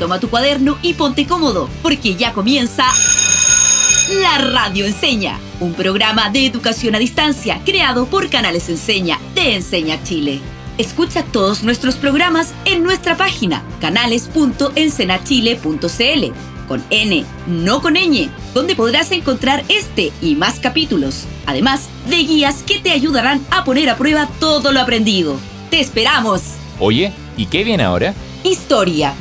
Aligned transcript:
Toma 0.00 0.18
tu 0.18 0.28
cuaderno 0.30 0.78
y 0.80 0.94
ponte 0.94 1.26
cómodo, 1.26 1.68
porque 1.82 2.16
ya 2.16 2.32
comienza 2.32 2.86
La 4.22 4.38
Radio 4.38 4.86
Enseña, 4.86 5.38
un 5.60 5.74
programa 5.74 6.30
de 6.30 6.46
educación 6.46 6.94
a 6.94 6.98
distancia 6.98 7.60
creado 7.66 8.06
por 8.06 8.30
Canales 8.30 8.70
Enseña 8.70 9.20
de 9.34 9.56
Enseña 9.56 10.02
Chile. 10.02 10.40
Escucha 10.78 11.22
todos 11.22 11.64
nuestros 11.64 11.96
programas 11.96 12.54
en 12.64 12.82
nuestra 12.82 13.18
página 13.18 13.62
canales.ensenachile.cl 13.82 16.32
con 16.66 16.82
N, 16.88 17.26
no 17.46 17.82
con 17.82 17.92
ñ, 17.92 18.30
donde 18.54 18.74
podrás 18.74 19.12
encontrar 19.12 19.64
este 19.68 20.12
y 20.22 20.34
más 20.34 20.60
capítulos, 20.60 21.24
además 21.44 21.90
de 22.08 22.16
guías 22.16 22.62
que 22.62 22.78
te 22.78 22.92
ayudarán 22.92 23.44
a 23.50 23.64
poner 23.64 23.90
a 23.90 23.98
prueba 23.98 24.30
todo 24.38 24.72
lo 24.72 24.80
aprendido. 24.80 25.36
¡Te 25.68 25.78
esperamos! 25.78 26.40
Oye, 26.78 27.12
¿y 27.36 27.44
qué 27.44 27.64
viene 27.64 27.82
ahora? 27.82 28.14
Historia. 28.44 29.12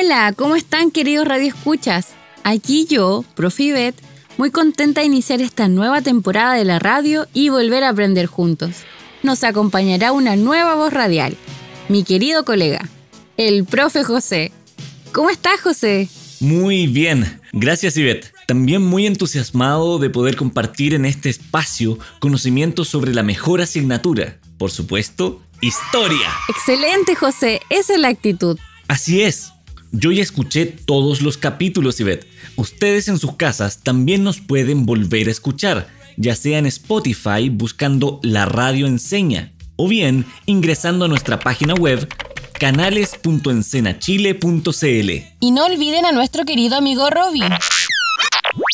Hola, 0.00 0.32
¿cómo 0.36 0.54
están 0.54 0.92
queridos 0.92 1.26
radioescuchas? 1.26 2.10
Aquí 2.44 2.86
yo, 2.88 3.24
Profibet, 3.34 3.96
muy 4.36 4.52
contenta 4.52 5.00
de 5.00 5.08
iniciar 5.08 5.40
esta 5.40 5.66
nueva 5.66 6.02
temporada 6.02 6.54
de 6.54 6.64
la 6.64 6.78
radio 6.78 7.26
y 7.34 7.48
volver 7.48 7.82
a 7.82 7.88
aprender 7.88 8.26
juntos. 8.26 8.84
Nos 9.24 9.42
acompañará 9.42 10.12
una 10.12 10.36
nueva 10.36 10.76
voz 10.76 10.92
radial, 10.92 11.36
mi 11.88 12.04
querido 12.04 12.44
colega, 12.44 12.88
el 13.36 13.64
profe 13.64 14.04
José. 14.04 14.52
¿Cómo 15.10 15.30
estás, 15.30 15.60
José? 15.62 16.08
Muy 16.38 16.86
bien, 16.86 17.40
gracias 17.52 17.96
Ivette. 17.96 18.32
También 18.46 18.84
muy 18.84 19.04
entusiasmado 19.04 19.98
de 19.98 20.10
poder 20.10 20.36
compartir 20.36 20.94
en 20.94 21.06
este 21.06 21.28
espacio 21.28 21.98
conocimientos 22.20 22.86
sobre 22.86 23.12
la 23.12 23.24
mejor 23.24 23.62
asignatura. 23.62 24.38
Por 24.58 24.70
supuesto, 24.70 25.42
historia. 25.60 26.30
Excelente, 26.48 27.16
José, 27.16 27.60
esa 27.68 27.94
es 27.94 27.98
la 27.98 28.08
actitud. 28.08 28.60
Así 28.86 29.22
es. 29.22 29.54
Yo 29.92 30.12
ya 30.12 30.22
escuché 30.22 30.66
todos 30.66 31.22
los 31.22 31.38
capítulos, 31.38 31.98
Ivette. 32.00 32.26
Ustedes 32.56 33.08
en 33.08 33.18
sus 33.18 33.36
casas 33.36 33.82
también 33.82 34.22
nos 34.22 34.40
pueden 34.40 34.84
volver 34.84 35.28
a 35.28 35.30
escuchar, 35.30 35.88
ya 36.16 36.34
sea 36.34 36.58
en 36.58 36.66
Spotify 36.66 37.48
buscando 37.48 38.20
La 38.22 38.44
Radio 38.44 38.86
Enseña, 38.86 39.52
o 39.76 39.88
bien 39.88 40.26
ingresando 40.46 41.06
a 41.06 41.08
nuestra 41.08 41.40
página 41.40 41.72
web 41.74 42.06
canales.encenachile.cl. 42.58 45.10
Y 45.40 45.50
no 45.52 45.64
olviden 45.64 46.04
a 46.04 46.12
nuestro 46.12 46.44
querido 46.44 46.76
amigo 46.76 47.08
Robin. 47.08 47.44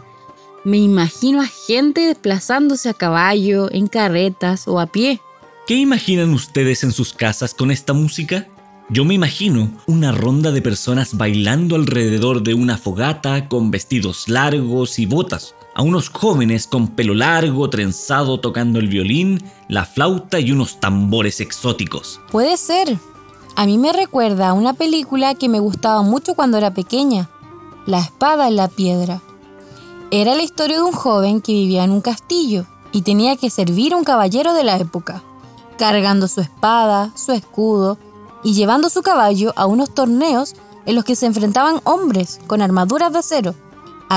Me 0.64 0.78
imagino 0.78 1.42
a 1.42 1.48
gente 1.48 2.02
desplazándose 2.02 2.90
a 2.90 2.94
caballo, 2.94 3.72
en 3.72 3.88
carretas 3.88 4.68
o 4.68 4.80
a 4.80 4.88
pie. 4.88 5.22
¿Qué 5.68 5.76
imaginan 5.76 6.34
ustedes 6.34 6.84
en 6.84 6.92
sus 6.92 7.14
casas 7.14 7.54
con 7.54 7.72
esta 7.72 7.94
música? 7.94 8.48
Yo 8.90 9.06
me 9.06 9.14
imagino 9.14 9.72
una 9.88 10.12
ronda 10.12 10.52
de 10.52 10.62
personas 10.62 11.16
bailando 11.18 11.76
alrededor 11.76 12.44
de 12.44 12.54
una 12.54 12.78
fogata 12.78 13.48
con 13.48 13.72
vestidos 13.72 14.28
largos 14.28 15.00
y 15.00 15.06
botas, 15.06 15.56
a 15.74 15.82
unos 15.82 16.10
jóvenes 16.10 16.68
con 16.68 16.90
pelo 16.90 17.14
largo, 17.14 17.70
trenzado 17.70 18.40
tocando 18.40 18.80
el 18.80 18.90
violín, 18.90 19.42
la 19.70 19.86
flauta 19.86 20.40
y 20.40 20.52
unos 20.52 20.80
tambores 20.80 21.40
exóticos. 21.40 22.20
Puede 22.30 22.58
ser. 22.58 22.98
A 23.56 23.68
mí 23.68 23.78
me 23.78 23.94
recuerda 23.94 24.50
a 24.50 24.54
una 24.54 24.74
película 24.74 25.36
que 25.36 25.48
me 25.48 25.60
gustaba 25.60 26.02
mucho 26.02 26.34
cuando 26.34 26.58
era 26.58 26.74
pequeña, 26.74 27.30
La 27.86 28.00
espada 28.00 28.48
en 28.48 28.56
la 28.56 28.68
piedra. 28.68 29.22
Era 30.10 30.34
la 30.34 30.42
historia 30.42 30.78
de 30.78 30.84
un 30.84 30.92
joven 30.92 31.40
que 31.42 31.52
vivía 31.52 31.84
en 31.84 31.92
un 31.92 32.02
castillo 32.02 32.66
y 32.92 33.04
tenía 33.04 33.36
que 33.36 33.50
servir 33.50 33.94
a 33.94 33.98
un 33.98 34.04
caballero 34.04 34.54
de 34.54 34.64
la 34.64 34.78
época, 34.78 35.22
cargando 35.78 36.28
su 36.28 36.42
espada, 36.42 37.12
su 37.16 37.32
escudo 37.32 37.98
y 38.44 38.54
llevando 38.54 38.90
su 38.90 39.04
caballo 39.04 39.54
a 39.56 39.68
unos 39.68 39.94
torneos 39.94 40.56
en 40.86 40.96
los 40.96 41.04
que 41.04 41.16
se 41.16 41.28
enfrentaban 41.28 41.80
hombres 41.84 42.40
con 42.48 42.62
armaduras 42.62 43.12
de 43.14 43.20
acero, 43.20 43.56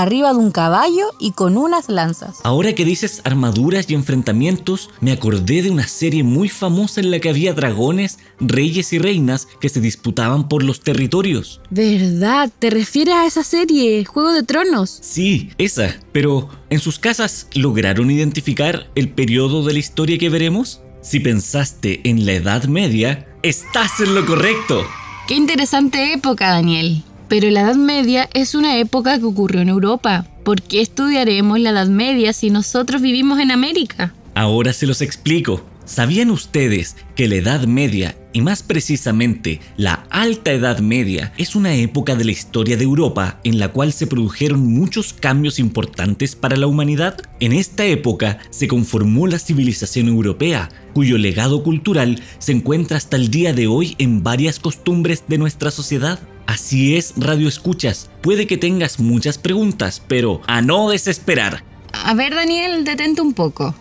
arriba 0.03 0.33
de 0.33 0.39
un 0.39 0.51
caballo 0.51 1.07
y 1.19 1.33
con 1.33 1.57
unas 1.57 1.89
lanzas. 1.89 2.39
Ahora 2.43 2.75
que 2.75 2.85
dices 2.85 3.21
armaduras 3.25 3.91
y 3.91 3.95
enfrentamientos, 3.95 4.91
me 5.01 5.13
acordé 5.13 5.63
de 5.63 5.71
una 5.71 5.87
serie 5.87 6.23
muy 6.23 6.49
famosa 6.49 7.01
en 7.01 7.11
la 7.11 7.19
que 7.19 7.29
había 7.29 7.55
dragones, 7.55 8.19
reyes 8.41 8.93
y 8.93 8.99
reinas 8.99 9.49
que 9.61 9.69
se 9.69 9.81
disputaban 9.81 10.49
por 10.49 10.63
los 10.63 10.81
territorios. 10.81 11.61
¿Verdad? 11.71 12.51
¿Te 12.59 12.71
refieres 12.71 13.15
a 13.15 13.27
esa 13.27 13.45
serie, 13.45 14.05
Juego 14.05 14.33
de 14.33 14.43
Tronos? 14.43 14.99
Sí, 15.03 15.51
esa. 15.59 15.97
Pero, 16.13 16.49
¿en 16.71 16.81
sus 16.81 16.99
casas 16.99 17.49
lograron 17.55 18.11
identificar 18.11 18.91
el 18.95 19.11
periodo 19.11 19.65
de 19.65 19.73
la 19.73 19.79
historia 19.79 20.19
que 20.19 20.29
veremos? 20.29 20.81
Si 21.03 21.21
pensaste 21.21 22.01
en 22.09 22.27
la 22.27 22.33
Edad 22.33 22.65
Media, 22.65 23.29
estás 23.43 24.01
en 24.01 24.15
lo 24.15 24.27
correcto. 24.27 24.85
Qué 25.29 25.35
interesante 25.35 26.13
época, 26.13 26.51
Daniel. 26.51 27.03
Pero 27.29 27.51
la 27.51 27.63
Edad 27.63 27.75
Media 27.75 28.29
es 28.35 28.55
una 28.55 28.79
época 28.79 29.19
que 29.19 29.25
ocurrió 29.25 29.61
en 29.61 29.69
Europa. 29.69 30.27
¿Por 30.45 30.63
qué 30.63 30.81
estudiaremos 30.81 31.59
la 31.59 31.71
Edad 31.71 31.89
Media 31.89 32.33
si 32.33 32.51
nosotros 32.51 33.03
vivimos 33.03 33.41
en 33.41 33.51
América? 33.51 34.15
Ahora 34.35 34.73
se 34.73 34.87
los 34.87 35.03
explico. 35.03 35.65
¿Sabían 35.87 36.31
ustedes 36.31 36.97
que 37.15 37.29
la 37.29 37.37
Edad 37.37 37.67
Media, 37.67 38.17
y 38.33 38.41
más 38.43 38.65
precisamente 38.65 39.61
la 39.77 40.05
Alta 40.11 40.53
Edad 40.53 40.81
Media, 40.81 41.33
es 41.39 41.55
una 41.55 41.75
época 41.75 42.17
de 42.17 42.25
la 42.25 42.33
historia 42.33 42.77
de 42.77 42.83
Europa 42.83 43.41
en 43.45 43.61
la 43.61 43.69
cual 43.69 43.93
se 43.93 44.09
produjeron 44.09 44.67
muchos 44.67 45.13
cambios 45.13 45.61
importantes 45.61 46.35
para 46.35 46.57
la 46.57 46.67
humanidad? 46.67 47.21
En 47.39 47.53
esta 47.53 47.85
época 47.85 48.39
se 48.51 48.67
conformó 48.67 49.29
la 49.29 49.39
civilización 49.39 50.09
europea, 50.09 50.69
cuyo 50.93 51.19
legado 51.19 51.63
cultural 51.63 52.21
se 52.39 52.51
encuentra 52.51 52.97
hasta 52.97 53.17
el 53.17 53.31
día 53.31 53.53
de 53.53 53.69
hoy 53.69 53.95
en 53.99 54.25
varias 54.25 54.59
costumbres 54.59 55.23
de 55.29 55.39
nuestra 55.39 55.71
sociedad. 55.71 56.19
Así 56.47 56.97
es, 56.97 57.15
Radio 57.17 57.49
Escuchas. 57.49 58.09
Puede 58.23 58.47
que 58.47 58.57
tengas 58.57 59.01
muchas 59.01 59.37
preguntas, 59.37 60.01
pero 60.07 60.41
a 60.47 60.63
no 60.63 60.91
desesperar. 60.91 61.65
A 61.93 62.15
ver, 62.15 62.35
Daniel, 62.35 62.85
detente 62.85 63.21
un 63.21 63.35
poco. 63.35 63.75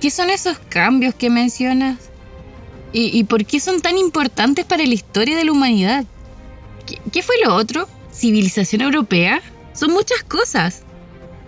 ¿Qué 0.00 0.10
son 0.10 0.28
esos 0.28 0.58
cambios 0.68 1.14
que 1.14 1.30
mencionas? 1.30 2.10
¿Y, 2.96 3.24
por 3.24 3.44
qué 3.44 3.58
son 3.58 3.80
tan 3.80 3.98
importantes 3.98 4.64
para 4.64 4.86
la 4.86 4.94
historia 4.94 5.36
de 5.36 5.44
la 5.44 5.50
humanidad? 5.50 6.04
¿Qué, 6.86 7.00
¿Qué, 7.10 7.22
fue 7.22 7.34
lo 7.44 7.52
otro? 7.56 7.88
¿Civilización 8.12 8.82
europea? 8.82 9.42
Son 9.72 9.90
muchas 9.90 10.22
cosas. 10.22 10.82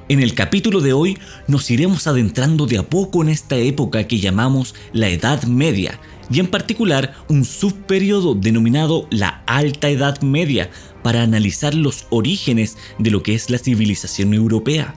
En 0.09 0.21
el 0.21 0.35
capítulo 0.35 0.81
de 0.81 0.93
hoy 0.93 1.19
nos 1.47 1.71
iremos 1.71 2.07
adentrando 2.07 2.67
de 2.67 2.79
a 2.79 2.83
poco 2.83 3.23
en 3.23 3.29
esta 3.29 3.57
época 3.57 4.09
que 4.09 4.19
llamamos 4.19 4.75
la 4.93 5.09
Edad 5.09 5.45
Media, 5.45 6.01
y 6.31 6.41
en 6.41 6.49
particular 6.49 7.15
un 7.29 7.45
subperiodo 7.45 8.35
denominado 8.35 9.07
la 9.11 9.43
Alta 9.47 9.89
Edad 9.89 10.21
Media, 10.23 10.71
para 11.03 11.23
analizar 11.23 11.73
los 11.73 12.07
orígenes 12.11 12.77
de 12.99 13.13
lo 13.13 13.23
que 13.23 13.37
es 13.37 13.49
la 13.49 13.59
civilización 13.59 14.35
europea. 14.35 14.93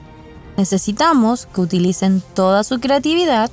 Necesitamos 0.56 1.46
que 1.46 1.60
utilicen 1.60 2.20
toda 2.34 2.64
su 2.64 2.80
creatividad 2.80 3.48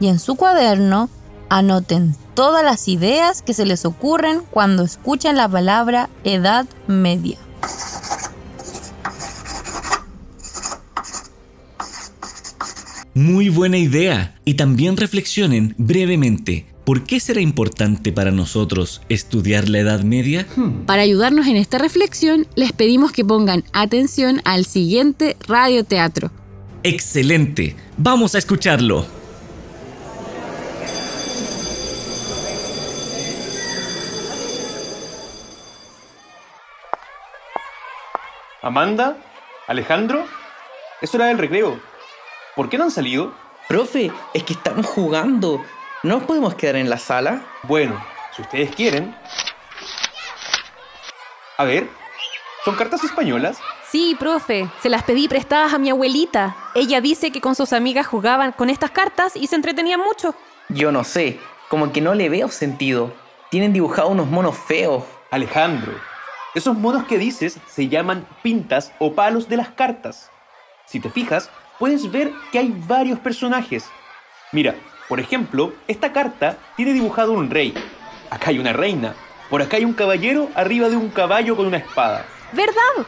y 0.00 0.08
en 0.08 0.18
su 0.18 0.34
cuaderno 0.34 1.08
anoten 1.48 2.16
todas 2.34 2.64
las 2.64 2.88
ideas 2.88 3.42
que 3.42 3.54
se 3.54 3.66
les 3.66 3.84
ocurren 3.84 4.40
cuando 4.50 4.82
escuchan 4.82 5.36
la 5.36 5.48
palabra 5.48 6.10
Edad 6.24 6.66
Media. 6.88 7.38
Muy 13.14 13.50
buena 13.50 13.76
idea. 13.76 14.34
Y 14.44 14.54
también 14.54 14.96
reflexionen 14.96 15.74
brevemente. 15.78 16.71
¿Por 16.84 17.04
qué 17.04 17.20
será 17.20 17.40
importante 17.40 18.10
para 18.10 18.32
nosotros 18.32 19.02
estudiar 19.08 19.68
la 19.68 19.78
Edad 19.78 20.00
Media? 20.00 20.48
Para 20.84 21.02
ayudarnos 21.02 21.46
en 21.46 21.56
esta 21.56 21.78
reflexión, 21.78 22.48
les 22.56 22.72
pedimos 22.72 23.12
que 23.12 23.24
pongan 23.24 23.62
atención 23.72 24.40
al 24.44 24.64
siguiente 24.64 25.36
radioteatro. 25.46 26.32
Excelente. 26.82 27.76
Vamos 27.96 28.34
a 28.34 28.38
escucharlo. 28.38 29.06
Amanda, 38.60 39.18
Alejandro, 39.68 40.24
es 41.00 41.14
hora 41.14 41.26
del 41.26 41.38
recreo. 41.38 41.80
¿Por 42.56 42.68
qué 42.68 42.76
no 42.76 42.84
han 42.84 42.90
salido? 42.90 43.32
Profe, 43.68 44.10
es 44.34 44.42
que 44.42 44.54
estamos 44.54 44.86
jugando. 44.86 45.64
¿No 46.04 46.16
nos 46.16 46.24
podemos 46.24 46.56
quedar 46.56 46.74
en 46.74 46.90
la 46.90 46.98
sala? 46.98 47.44
Bueno, 47.62 48.04
si 48.34 48.42
ustedes 48.42 48.74
quieren. 48.74 49.14
A 51.56 51.62
ver, 51.64 51.88
¿son 52.64 52.74
cartas 52.74 53.04
españolas? 53.04 53.58
Sí, 53.88 54.16
profe, 54.18 54.68
se 54.82 54.88
las 54.88 55.04
pedí 55.04 55.28
prestadas 55.28 55.72
a 55.72 55.78
mi 55.78 55.90
abuelita. 55.90 56.56
Ella 56.74 57.00
dice 57.00 57.30
que 57.30 57.40
con 57.40 57.54
sus 57.54 57.72
amigas 57.72 58.08
jugaban 58.08 58.50
con 58.50 58.68
estas 58.68 58.90
cartas 58.90 59.36
y 59.36 59.46
se 59.46 59.54
entretenían 59.54 60.00
mucho. 60.00 60.34
Yo 60.70 60.90
no 60.90 61.04
sé, 61.04 61.38
como 61.68 61.92
que 61.92 62.00
no 62.00 62.14
le 62.14 62.28
veo 62.28 62.48
sentido. 62.48 63.14
Tienen 63.50 63.72
dibujados 63.72 64.10
unos 64.10 64.26
monos 64.26 64.58
feos. 64.58 65.04
Alejandro, 65.30 65.92
esos 66.56 66.76
monos 66.76 67.04
que 67.04 67.16
dices 67.16 67.58
se 67.68 67.88
llaman 67.88 68.26
pintas 68.42 68.92
o 68.98 69.14
palos 69.14 69.48
de 69.48 69.56
las 69.56 69.68
cartas. 69.68 70.30
Si 70.84 70.98
te 70.98 71.10
fijas, 71.10 71.48
puedes 71.78 72.10
ver 72.10 72.32
que 72.50 72.58
hay 72.58 72.74
varios 72.88 73.20
personajes. 73.20 73.88
Mira, 74.50 74.74
por 75.12 75.20
ejemplo, 75.20 75.74
esta 75.88 76.10
carta 76.10 76.56
tiene 76.74 76.94
dibujado 76.94 77.32
un 77.32 77.50
rey. 77.50 77.74
Acá 78.30 78.48
hay 78.48 78.58
una 78.58 78.72
reina. 78.72 79.14
Por 79.50 79.60
acá 79.60 79.76
hay 79.76 79.84
un 79.84 79.92
caballero 79.92 80.48
arriba 80.54 80.88
de 80.88 80.96
un 80.96 81.10
caballo 81.10 81.54
con 81.54 81.66
una 81.66 81.76
espada. 81.76 82.24
¿Verdad? 82.54 83.06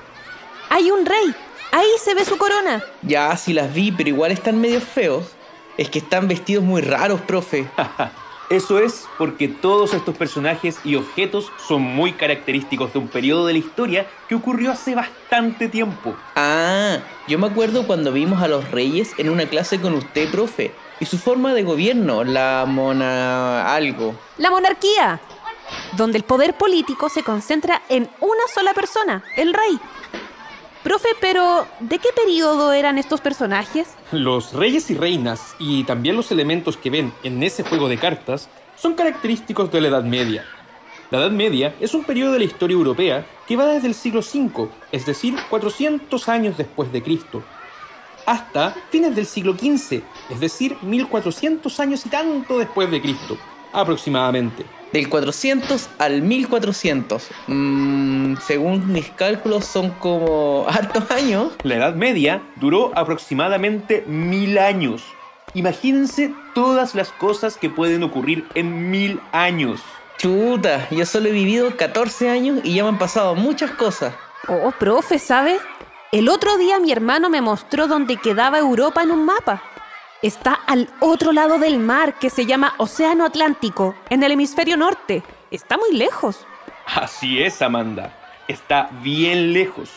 Hay 0.69 0.91
un 0.91 1.06
rey. 1.06 1.35
Ahí 1.73 1.89
se 1.99 2.15
ve 2.15 2.27
su 2.27 2.37
corona. 2.37 2.85
Ya, 3.01 3.35
sí 3.39 3.55
las 3.55 3.73
vi, 3.73 3.91
pero 3.91 4.11
igual 4.11 4.33
están 4.33 4.61
medio 4.61 4.83
feos. 4.83 5.31
Es 5.79 5.89
que 5.89 6.01
están 6.01 6.29
vestidos 6.29 6.62
muy 6.62 6.83
raros, 6.83 7.23
profe. 7.23 7.67
Eso 8.50 8.79
es 8.79 9.07
porque 9.17 9.49
todos 9.49 9.95
estos 9.95 10.15
personajes 10.15 10.81
y 10.85 10.97
objetos 10.97 11.50
son 11.57 11.81
muy 11.81 12.12
característicos 12.12 12.93
de 12.93 12.99
un 12.99 13.09
periodo 13.09 13.47
de 13.47 13.55
la 13.55 13.61
historia 13.61 14.07
que 14.29 14.35
ocurrió 14.35 14.73
hace 14.73 14.95
bastante 14.95 15.69
tiempo. 15.69 16.15
Ah, 16.37 16.99
yo 17.27 17.39
me 17.39 17.47
acuerdo 17.47 17.87
cuando 17.87 18.12
vimos 18.12 18.43
a 18.43 18.49
los 18.49 18.71
reyes 18.71 19.12
en 19.17 19.31
una 19.31 19.47
clase 19.47 19.81
con 19.81 19.95
usted, 19.95 20.31
profe. 20.31 20.75
Y 21.00 21.06
su 21.06 21.19
forma 21.19 21.55
de 21.55 21.62
gobierno, 21.62 22.25
la 22.25 22.64
mona... 22.67 23.75
algo. 23.75 24.14
La 24.38 24.50
monarquía, 24.50 25.20
donde 25.96 26.19
el 26.19 26.25
poder 26.25 26.55
político 26.55 27.08
se 27.08 27.23
concentra 27.23 27.82
en 27.88 28.08
una 28.20 28.49
sola 28.52 28.73
persona, 28.75 29.23
el 29.37 29.52
rey. 29.52 29.79
Profe, 30.82 31.08
pero 31.20 31.67
¿de 31.81 31.99
qué 31.99 32.11
periodo 32.14 32.73
eran 32.75 32.99
estos 32.99 33.20
personajes? 33.23 33.88
Los 34.12 34.52
reyes 34.52 34.91
y 34.91 34.94
reinas 34.94 35.55
y 35.58 35.85
también 35.85 36.14
los 36.14 36.31
elementos 36.31 36.76
que 36.76 36.91
ven 36.91 37.12
en 37.23 37.43
ese 37.43 37.62
juego 37.62 37.88
de 37.88 37.97
cartas 37.97 38.50
son 38.76 38.94
característicos 38.94 39.73
de 39.73 39.81
la 39.81 39.88
Edad 39.88 40.05
Media. 40.05 40.44
La 41.11 41.20
Edad 41.20 41.31
Media 41.31 41.75
es 41.81 41.94
un 41.94 42.05
periodo 42.05 42.32
de 42.32 42.40
la 42.40 42.44
historia 42.44 42.75
europea 42.75 43.26
que 43.47 43.56
va 43.56 43.67
desde 43.67 43.88
el 43.88 43.94
siglo 43.94 44.20
V, 44.20 44.69
es 44.93 45.06
decir, 45.06 45.37
400 45.49 46.29
años 46.29 46.56
después 46.58 46.93
de 46.93 47.02
Cristo, 47.02 47.43
hasta 48.26 48.75
fines 48.91 49.15
del 49.15 49.26
siglo 49.26 49.55
XV, 49.55 50.03
es 50.31 50.41
decir, 50.41 50.76
1400 50.82 51.81
años 51.81 52.06
y 52.06 52.09
tanto 52.09 52.59
después 52.59 52.91
de 52.91 53.00
Cristo, 53.00 53.38
aproximadamente. 53.73 54.65
Del 54.93 55.09
400 55.09 55.88
al 55.99 56.23
1400. 56.23 57.29
Mm, 57.49 58.37
según 58.47 58.93
mis 58.93 59.11
cálculos 59.11 59.65
son 59.65 59.91
como 59.91 60.67
hartos 60.69 61.11
años. 61.11 61.53
La 61.65 61.75
Edad 61.75 61.94
Media 61.97 62.43
duró 62.56 62.93
aproximadamente 62.97 64.05
mil 64.06 64.56
años. 64.59 65.03
Imagínense 65.55 66.32
todas 66.55 66.94
las 66.94 67.11
cosas 67.11 67.56
que 67.56 67.71
pueden 67.71 68.05
ocurrir 68.05 68.47
en 68.55 68.91
mil 68.91 69.21
años. 69.32 69.81
Chuta, 70.19 70.88
yo 70.91 71.05
solo 71.06 71.29
he 71.29 71.32
vivido 71.32 71.76
14 71.76 72.31
años 72.31 72.61
y 72.62 72.75
ya 72.75 72.85
me 72.85 72.91
han 72.91 72.99
pasado 72.99 73.35
muchas 73.35 73.73
cosas. 73.73 74.15
Oh, 74.49 74.73
profe, 74.79 75.19
¿sabe? 75.19 75.59
El 76.14 76.28
otro 76.28 76.56
día 76.58 76.78
mi 76.78 76.93
hermano 76.93 77.28
me 77.28 77.40
mostró 77.40 77.88
dónde 77.88 78.19
quedaba 78.19 78.61
Europa 78.61 79.02
en 79.02 79.11
un 79.11 79.25
mapa. 79.25 79.64
Está 80.22 80.52
al 80.52 80.88
otro 81.00 81.32
lado 81.32 81.58
del 81.58 81.81
mar 81.81 82.20
que 82.20 82.31
se 82.31 82.46
llama 82.46 82.75
Océano 82.78 83.25
Atlántico, 83.25 83.96
en 84.11 84.22
el 84.22 84.31
hemisferio 84.31 84.76
norte. 84.76 85.25
Está 85.50 85.76
muy 85.76 85.90
lejos. 85.90 86.46
Así 86.87 87.43
es, 87.43 87.61
Amanda. 87.62 88.16
Está 88.46 88.90
bien 89.02 89.52
lejos. 89.52 89.90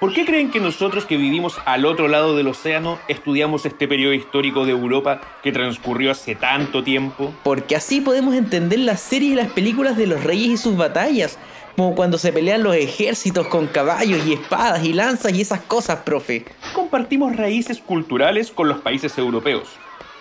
¿Por 0.00 0.12
qué 0.12 0.26
creen 0.26 0.50
que 0.50 0.58
nosotros 0.58 1.06
que 1.06 1.16
vivimos 1.16 1.56
al 1.64 1.86
otro 1.86 2.06
lado 2.06 2.36
del 2.36 2.48
océano 2.48 2.98
estudiamos 3.06 3.64
este 3.64 3.88
periodo 3.88 4.12
histórico 4.12 4.66
de 4.66 4.72
Europa 4.72 5.20
que 5.42 5.52
transcurrió 5.52 6.10
hace 6.10 6.34
tanto 6.34 6.82
tiempo? 6.82 7.32
Porque 7.44 7.76
así 7.76 8.00
podemos 8.00 8.34
entender 8.34 8.80
las 8.80 9.00
series 9.00 9.32
y 9.32 9.36
las 9.36 9.52
películas 9.52 9.96
de 9.96 10.08
los 10.08 10.22
reyes 10.22 10.48
y 10.48 10.56
sus 10.56 10.76
batallas, 10.76 11.38
como 11.76 11.94
cuando 11.94 12.16
se 12.16 12.32
pelean 12.32 12.62
los 12.62 12.74
ejércitos 12.74 13.46
con 13.48 13.66
caballos 13.66 14.26
y 14.26 14.32
espadas 14.32 14.82
y 14.82 14.94
lanzas 14.94 15.34
y 15.34 15.42
esas 15.42 15.60
cosas, 15.60 15.98
profe. 16.00 16.46
Compartimos 16.74 17.36
raíces 17.36 17.80
culturales 17.80 18.50
con 18.50 18.68
los 18.68 18.80
países 18.80 19.16
europeos, 19.18 19.68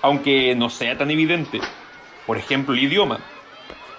aunque 0.02 0.54
no 0.56 0.70
sea 0.70 0.98
tan 0.98 1.12
evidente. 1.12 1.62
Por 2.28 2.38
ejemplo, 2.38 2.74
el 2.74 2.84
idioma. 2.84 3.20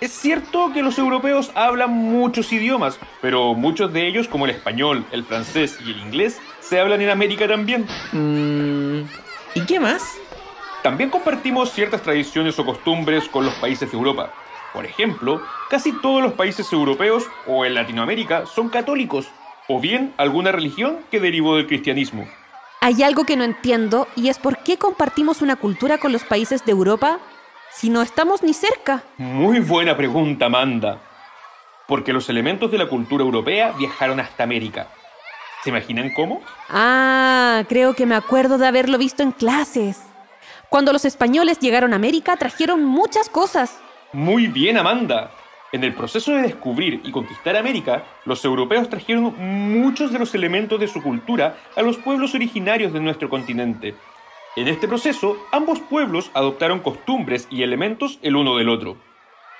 Es 0.03 0.13
cierto 0.13 0.71
que 0.75 0.83
los 0.83 0.99
europeos 0.99 1.51
hablan 1.55 1.91
muchos 1.91 2.53
idiomas, 2.53 2.99
pero 3.23 3.55
muchos 3.55 3.91
de 3.95 4.07
ellos, 4.07 4.29
como 4.29 4.45
el 4.45 4.51
español, 4.51 5.07
el 5.11 5.25
francés 5.25 5.79
y 5.85 5.91
el 5.91 5.99
inglés, 6.01 6.39
se 6.61 6.79
hablan 6.79 7.01
en 7.01 7.09
América 7.09 7.49
también. 7.49 7.87
Mm, 8.13 9.07
¿Y 9.55 9.61
qué 9.67 9.81
más? 9.81 10.03
También 10.83 11.09
compartimos 11.09 11.73
ciertas 11.73 12.03
tradiciones 12.03 12.59
o 12.59 12.67
costumbres 12.67 13.27
con 13.29 13.47
los 13.47 13.55
países 13.55 13.91
de 13.91 13.97
Europa. 13.97 14.35
Por 14.77 14.85
ejemplo, 14.85 15.41
casi 15.71 15.91
todos 15.91 16.23
los 16.23 16.35
países 16.35 16.71
europeos 16.71 17.25
o 17.47 17.65
en 17.65 17.73
Latinoamérica 17.73 18.45
son 18.45 18.69
católicos, 18.69 19.27
o 19.69 19.81
bien 19.81 20.13
alguna 20.19 20.53
religión 20.53 20.99
que 21.11 21.19
derivó 21.19 21.57
del 21.57 21.67
cristianismo. 21.67 22.29
Hay 22.83 23.03
algo 23.03 23.25
que 23.25 23.39
no 23.39 23.45
entiendo 23.45 24.07
y 24.17 24.29
es 24.29 24.39
por 24.39 24.59
qué 24.59 24.77
compartimos 24.77 25.41
una 25.41 25.57
cultura 25.57 25.97
con 25.97 26.13
los 26.13 26.25
países 26.25 26.63
de 26.67 26.73
Europa 26.73 27.21
si 27.73 27.89
no 27.89 28.03
estamos 28.03 28.43
ni 28.43 28.53
cerca. 28.53 29.03
Muy 29.17 29.61
buena 29.61 29.97
pregunta, 29.97 30.45
Amanda. 30.45 31.01
Porque 31.89 32.13
los 32.13 32.29
elementos 32.29 32.71
de 32.71 32.77
la 32.77 32.87
cultura 32.87 33.25
europea 33.25 33.73
viajaron 33.79 34.21
hasta 34.21 34.43
América. 34.43 34.89
¿Se 35.65 35.71
imaginan 35.71 36.13
cómo? 36.15 36.43
Ah, 36.69 37.65
creo 37.67 37.95
que 37.95 38.05
me 38.05 38.15
acuerdo 38.15 38.59
de 38.59 38.67
haberlo 38.67 38.99
visto 38.99 39.23
en 39.23 39.33
clases. 39.33 40.03
Cuando 40.69 40.93
los 40.93 41.07
españoles 41.07 41.61
llegaron 41.61 41.95
a 41.95 41.97
América 41.97 42.37
trajeron 42.37 42.85
muchas 42.85 43.31
cosas. 43.31 43.81
Muy 44.17 44.47
bien, 44.47 44.79
Amanda. 44.79 45.31
En 45.73 45.85
el 45.85 45.93
proceso 45.93 46.33
de 46.33 46.41
descubrir 46.41 47.03
y 47.05 47.11
conquistar 47.11 47.55
América, 47.55 48.03
los 48.25 48.43
europeos 48.47 48.89
trajeron 48.89 49.35
muchos 49.39 50.11
de 50.11 50.19
los 50.19 50.35
elementos 50.35 50.81
de 50.81 50.89
su 50.89 51.03
cultura 51.03 51.59
a 51.77 51.83
los 51.83 51.99
pueblos 51.99 52.35
originarios 52.35 52.95
de 52.95 53.01
nuestro 53.01 53.29
continente. 53.29 53.95
En 54.57 54.69
este 54.69 54.89
proceso, 54.89 55.37
ambos 55.53 55.81
pueblos 55.81 56.31
adoptaron 56.33 56.81
costumbres 56.81 57.47
y 57.51 57.63
elementos 57.63 58.19
el 58.23 58.37
uno 58.37 58.57
del 58.57 58.71
otro. 58.71 58.97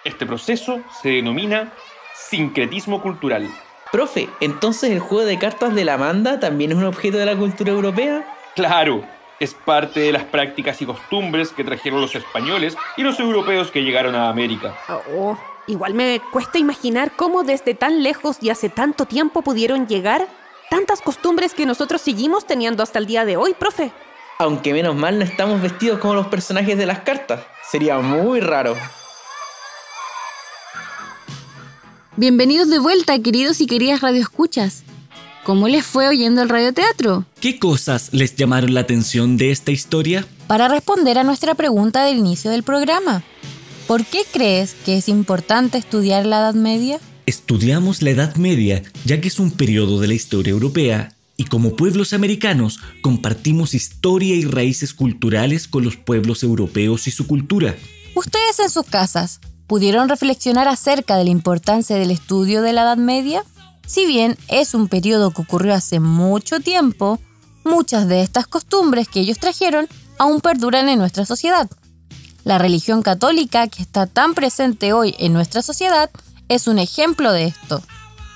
Este 0.05 0.25
proceso 0.25 0.81
se 1.03 1.11
denomina 1.11 1.75
sincretismo 2.15 3.03
cultural. 3.03 3.47
Profe, 3.93 4.31
entonces 4.41 4.91
el 4.91 5.01
juego 5.01 5.27
de 5.27 5.39
cartas 5.39 5.75
de 5.75 5.85
la 5.85 5.95
Amanda 5.95 6.41
también 6.41 6.73
es 6.73 6.79
un 6.79 6.85
objeto 6.85 7.19
de 7.19 7.27
la 7.27 7.37
cultura 7.37 7.73
europea? 7.73 8.25
Claro, 8.55 9.05
es 9.39 9.55
parte 9.55 10.01
de 10.01 10.13
las 10.13 10.25
prácticas 10.25 10.81
y 10.81 10.87
costumbres 10.87 11.51
que 11.51 11.65
trajeron 11.65 12.01
los 12.01 12.15
españoles 12.15 12.77
y 12.97 13.03
los 13.03 13.21
europeos 13.21 13.71
que 13.71 13.83
llegaron 13.83 14.15
a 14.15 14.29
América. 14.29 14.77
Oh, 15.15 15.37
igual 15.67 15.95
me 15.95 16.21
cuesta 16.33 16.59
imaginar 16.59 17.13
cómo 17.17 17.43
desde 17.43 17.75
tan 17.75 18.03
lejos 18.03 18.39
y 18.41 18.51
hace 18.51 18.69
tanto 18.69 19.05
tiempo 19.05 19.43
pudieron 19.43 19.87
llegar 19.87 20.27
tantas 20.71 21.01
costumbres 21.01 21.55
que 21.55 21.67
nosotros 21.67 22.01
seguimos 22.01 22.47
teniendo 22.47 22.83
hasta 22.83 22.99
el 22.99 23.07
día 23.07 23.25
de 23.25 23.37
hoy, 23.37 23.55
profe. 23.55 23.93
Aunque 24.39 24.73
menos 24.73 24.95
mal 24.95 25.19
no 25.19 25.25
estamos 25.25 25.63
vestidos 25.63 25.99
como 25.99 26.15
los 26.15 26.27
personajes 26.27 26.77
de 26.77 26.87
las 26.87 27.01
cartas. 27.01 27.41
Sería 27.71 27.99
muy 27.99 28.41
raro. 28.41 28.77
Bienvenidos 32.17 32.69
de 32.69 32.79
vuelta, 32.79 33.19
queridos 33.19 33.61
y 33.61 33.67
queridas 33.67 34.01
radioescuchas. 34.01 34.86
¿Cómo 35.47 35.69
les 35.69 35.87
fue 35.87 36.09
oyendo 36.09 36.43
el 36.43 36.49
radioteatro? 36.49 37.25
¿Qué 37.39 37.61
cosas 37.61 38.09
les 38.13 38.35
llamaron 38.35 38.75
la 38.75 38.81
atención 38.81 39.37
de 39.37 39.53
esta 39.53 39.71
historia? 39.71 40.27
Para 40.49 40.67
responder 40.67 41.19
a 41.19 41.23
nuestra 41.23 41.55
pregunta 41.55 42.05
del 42.05 42.19
inicio 42.19 42.51
del 42.51 42.65
programa, 42.65 43.23
¿por 43.87 44.05
qué 44.05 44.23
crees 44.33 44.75
que 44.85 44.97
es 44.97 45.09
importante 45.09 45.79
estudiar 45.79 46.27
la 46.27 46.39
Edad 46.39 46.55
Media? 46.55 46.99
Estudiamos 47.27 48.03
la 48.03 48.11
Edad 48.11 48.35
Media 48.35 48.83
ya 49.05 49.21
que 49.21 49.29
es 49.29 49.39
un 49.39 49.53
periodo 49.53 50.01
de 50.01 50.09
la 50.09 50.15
historia 50.15 50.51
europea 50.51 51.13
y 51.37 51.45
como 51.45 51.77
pueblos 51.77 52.13
americanos 52.13 52.81
compartimos 53.01 53.73
historia 53.73 54.35
y 54.35 54.47
raíces 54.47 54.95
culturales 54.95 55.69
con 55.69 55.85
los 55.85 55.97
pueblos 55.97 56.43
europeos 56.43 57.07
y 57.07 57.13
su 57.13 57.29
cultura. 57.29 57.77
¿Ustedes 58.17 58.59
en 58.59 58.69
sus 58.69 58.87
casas 58.87 59.39
pudieron 59.69 60.09
reflexionar 60.09 60.67
acerca 60.67 61.17
de 61.17 61.23
la 61.23 61.31
importancia 61.31 61.95
del 61.95 62.11
estudio 62.11 62.63
de 62.63 62.73
la 62.73 62.83
Edad 62.83 62.97
Media? 62.97 63.45
Si 63.87 64.05
bien 64.05 64.37
es 64.49 64.75
un 64.75 64.89
periodo 64.89 65.31
que 65.31 65.43
ocurrió 65.43 65.73
hace 65.75 66.01
mucho 66.01 66.59
tiempo, 66.61 67.21
muchas 67.65 68.09
de 68.09 68.23
estas 68.23 68.47
costumbres 68.49 69.09
que 69.09 69.21
ellos 69.21 69.39
trajeron 69.39 69.87
aún 70.19 70.41
perduran 70.41 70.89
en 70.89 70.99
nuestra 70.99 71.25
sociedad. 71.25 71.71
La 72.43 72.59
religión 72.59 73.03
católica, 73.03 73.69
que 73.69 73.83
está 73.83 74.07
tan 74.07 74.35
presente 74.35 74.93
hoy 74.93 75.15
en 75.19 75.33
nuestra 75.33 75.63
sociedad, 75.63 76.11
es 76.49 76.67
un 76.67 76.79
ejemplo 76.79 77.33
de 77.33 77.47
esto. 77.47 77.83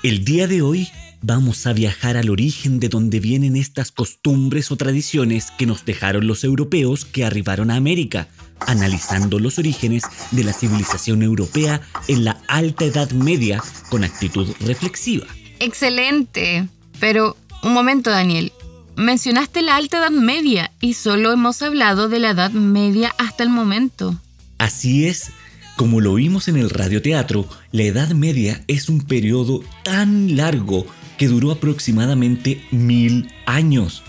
El 0.03 0.23
día 0.25 0.47
de 0.47 0.61
hoy 0.61 0.89
vamos 1.21 1.67
a 1.67 1.73
viajar 1.73 2.17
al 2.17 2.29
origen 2.29 2.79
de 2.79 2.89
donde 2.89 3.19
vienen 3.19 3.55
estas 3.55 3.91
costumbres 3.91 4.71
o 4.71 4.77
tradiciones 4.77 5.51
que 5.51 5.65
nos 5.65 5.85
dejaron 5.85 6.27
los 6.27 6.43
europeos 6.43 7.05
que 7.05 7.25
arribaron 7.25 7.71
a 7.71 7.75
América, 7.75 8.27
analizando 8.59 9.37
los 9.37 9.59
orígenes 9.59 10.03
de 10.31 10.43
la 10.43 10.53
civilización 10.53 11.23
europea 11.23 11.81
en 12.07 12.25
la 12.25 12.41
Alta 12.47 12.85
Edad 12.85 13.11
Media 13.11 13.61
con 13.89 14.03
actitud 14.03 14.49
reflexiva. 14.61 15.27
Excelente. 15.61 16.67
Pero, 16.99 17.37
un 17.63 17.73
momento, 17.73 18.09
Daniel. 18.09 18.51
Mencionaste 18.95 19.61
la 19.61 19.77
Alta 19.77 19.99
Edad 19.99 20.11
Media 20.11 20.71
y 20.81 20.93
solo 20.93 21.31
hemos 21.31 21.61
hablado 21.61 22.09
de 22.09 22.19
la 22.19 22.31
Edad 22.31 22.51
Media 22.51 23.13
hasta 23.17 23.43
el 23.43 23.49
momento. 23.49 24.19
Así 24.57 25.07
es. 25.07 25.31
Como 25.77 26.01
lo 26.01 26.15
vimos 26.15 26.47
en 26.47 26.57
el 26.57 26.69
radioteatro, 26.69 27.47
la 27.71 27.83
Edad 27.83 28.09
Media 28.09 28.63
es 28.67 28.89
un 28.89 29.01
periodo 29.01 29.63
tan 29.83 30.35
largo 30.35 30.85
que 31.17 31.27
duró 31.27 31.51
aproximadamente 31.51 32.63
mil 32.71 33.31
años. 33.45 34.03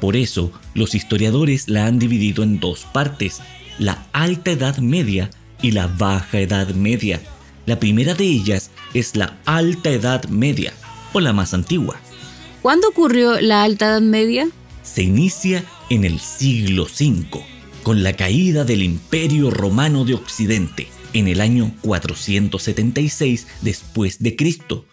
Por 0.00 0.14
eso, 0.16 0.52
los 0.74 0.94
historiadores 0.94 1.68
la 1.68 1.86
han 1.86 1.98
dividido 1.98 2.42
en 2.42 2.60
dos 2.60 2.86
partes, 2.92 3.40
la 3.78 4.06
Alta 4.12 4.52
Edad 4.52 4.78
Media 4.78 5.30
y 5.60 5.72
la 5.72 5.86
Baja 5.86 6.38
Edad 6.40 6.68
Media. 6.74 7.20
La 7.66 7.78
primera 7.80 8.14
de 8.14 8.24
ellas 8.24 8.70
es 8.94 9.16
la 9.16 9.36
Alta 9.44 9.90
Edad 9.90 10.26
Media, 10.28 10.72
o 11.12 11.20
la 11.20 11.32
más 11.32 11.54
antigua. 11.54 11.96
¿Cuándo 12.62 12.88
ocurrió 12.88 13.40
la 13.40 13.62
Alta 13.62 13.86
Edad 13.86 14.00
Media? 14.00 14.48
Se 14.82 15.02
inicia 15.02 15.64
en 15.90 16.04
el 16.04 16.18
siglo 16.18 16.84
V, 16.84 17.44
con 17.82 18.02
la 18.02 18.14
caída 18.14 18.64
del 18.64 18.82
Imperio 18.82 19.50
Romano 19.50 20.04
de 20.04 20.14
Occidente, 20.14 20.88
en 21.12 21.28
el 21.28 21.40
año 21.40 21.74
476 21.82 23.46
después 23.62 24.18
de 24.18 24.36
Cristo, 24.36 24.84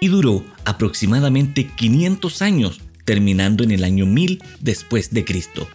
y 0.00 0.08
duró 0.08 0.44
aproximadamente 0.64 1.66
500 1.66 2.42
años, 2.42 2.80
terminando 3.04 3.64
en 3.64 3.70
el 3.70 3.84
año 3.84 4.06
1000 4.06 4.42
después 4.60 5.12
de 5.12 5.24
Cristo. 5.24 5.66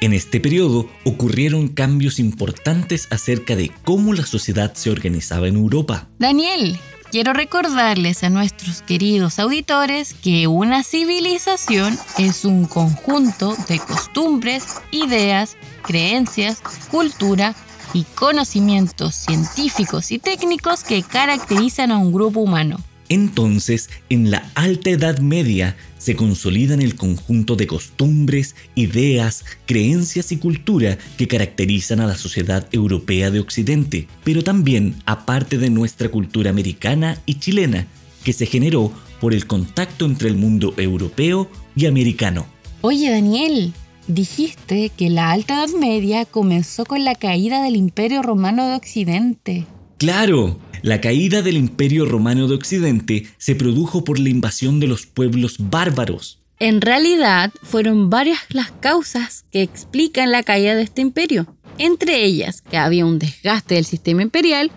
En 0.00 0.12
este 0.12 0.40
periodo 0.40 0.90
ocurrieron 1.04 1.68
cambios 1.68 2.18
importantes 2.18 3.08
acerca 3.10 3.56
de 3.56 3.70
cómo 3.82 4.12
la 4.12 4.26
sociedad 4.26 4.74
se 4.74 4.90
organizaba 4.90 5.48
en 5.48 5.56
Europa. 5.56 6.10
Daniel, 6.18 6.78
quiero 7.16 7.32
recordarles 7.32 8.22
a 8.24 8.28
nuestros 8.28 8.82
queridos 8.82 9.38
auditores 9.38 10.12
que 10.12 10.48
una 10.48 10.82
civilización 10.82 11.98
es 12.18 12.44
un 12.44 12.66
conjunto 12.66 13.56
de 13.70 13.80
costumbres, 13.80 14.82
ideas, 14.90 15.56
creencias, 15.86 16.62
cultura 16.90 17.54
y 17.94 18.04
conocimientos 18.04 19.14
científicos 19.14 20.12
y 20.12 20.18
técnicos 20.18 20.84
que 20.84 21.04
caracterizan 21.04 21.90
a 21.90 21.96
un 21.96 22.12
grupo 22.12 22.40
humano. 22.40 22.76
Entonces, 23.08 23.88
en 24.08 24.30
la 24.30 24.50
Alta 24.54 24.90
Edad 24.90 25.18
Media 25.18 25.76
se 25.98 26.16
consolidan 26.16 26.80
el 26.82 26.96
conjunto 26.96 27.56
de 27.56 27.66
costumbres, 27.66 28.54
ideas, 28.74 29.44
creencias 29.66 30.32
y 30.32 30.36
cultura 30.36 30.98
que 31.16 31.28
caracterizan 31.28 32.00
a 32.00 32.06
la 32.06 32.16
sociedad 32.16 32.68
europea 32.72 33.30
de 33.30 33.40
Occidente, 33.40 34.08
pero 34.24 34.42
también 34.42 34.96
aparte 35.04 35.58
de 35.58 35.70
nuestra 35.70 36.08
cultura 36.08 36.50
americana 36.50 37.18
y 37.26 37.34
chilena, 37.40 37.86
que 38.24 38.32
se 38.32 38.46
generó 38.46 38.92
por 39.20 39.34
el 39.34 39.46
contacto 39.46 40.04
entre 40.04 40.28
el 40.28 40.36
mundo 40.36 40.74
europeo 40.76 41.48
y 41.74 41.86
americano. 41.86 42.46
Oye 42.82 43.10
Daniel, 43.10 43.72
dijiste 44.06 44.90
que 44.96 45.10
la 45.10 45.32
Alta 45.32 45.54
Edad 45.54 45.74
Media 45.78 46.24
comenzó 46.24 46.84
con 46.84 47.04
la 47.04 47.14
caída 47.14 47.62
del 47.62 47.76
Imperio 47.76 48.22
Romano 48.22 48.68
de 48.68 48.74
Occidente. 48.74 49.66
Claro, 49.98 50.58
la 50.86 51.00
caída 51.00 51.42
del 51.42 51.56
Imperio 51.56 52.06
Romano 52.06 52.46
de 52.46 52.54
Occidente 52.54 53.26
se 53.38 53.56
produjo 53.56 54.04
por 54.04 54.20
la 54.20 54.28
invasión 54.28 54.78
de 54.78 54.86
los 54.86 55.04
pueblos 55.04 55.56
bárbaros. 55.58 56.38
En 56.60 56.80
realidad, 56.80 57.52
fueron 57.64 58.08
varias 58.08 58.38
las 58.50 58.70
causas 58.70 59.44
que 59.50 59.62
explican 59.62 60.30
la 60.30 60.44
caída 60.44 60.76
de 60.76 60.82
este 60.82 61.00
imperio. 61.00 61.48
Entre 61.78 62.24
ellas, 62.24 62.62
que 62.62 62.76
había 62.76 63.04
un 63.04 63.18
desgaste 63.18 63.74
del 63.74 63.84
sistema 63.84 64.22
imperial, 64.22 64.70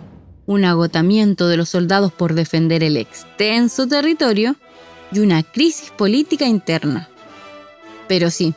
un 0.46 0.64
agotamiento 0.64 1.46
de 1.46 1.56
los 1.56 1.68
soldados 1.68 2.12
por 2.12 2.34
defender 2.34 2.82
el 2.82 2.96
extenso 2.96 3.86
territorio 3.86 4.56
y 5.12 5.20
una 5.20 5.44
crisis 5.44 5.92
política 5.96 6.44
interna. 6.44 7.08
Pero 8.08 8.30
sí, 8.30 8.52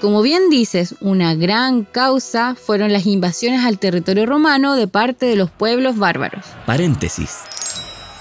como 0.00 0.22
bien 0.22 0.50
dices, 0.50 0.94
una 1.00 1.34
gran 1.34 1.84
causa 1.84 2.54
fueron 2.54 2.92
las 2.92 3.06
invasiones 3.06 3.64
al 3.64 3.78
territorio 3.78 4.26
romano 4.26 4.74
de 4.74 4.88
parte 4.88 5.26
de 5.26 5.36
los 5.36 5.50
pueblos 5.50 5.98
bárbaros. 5.98 6.44
Paréntesis. 6.66 7.40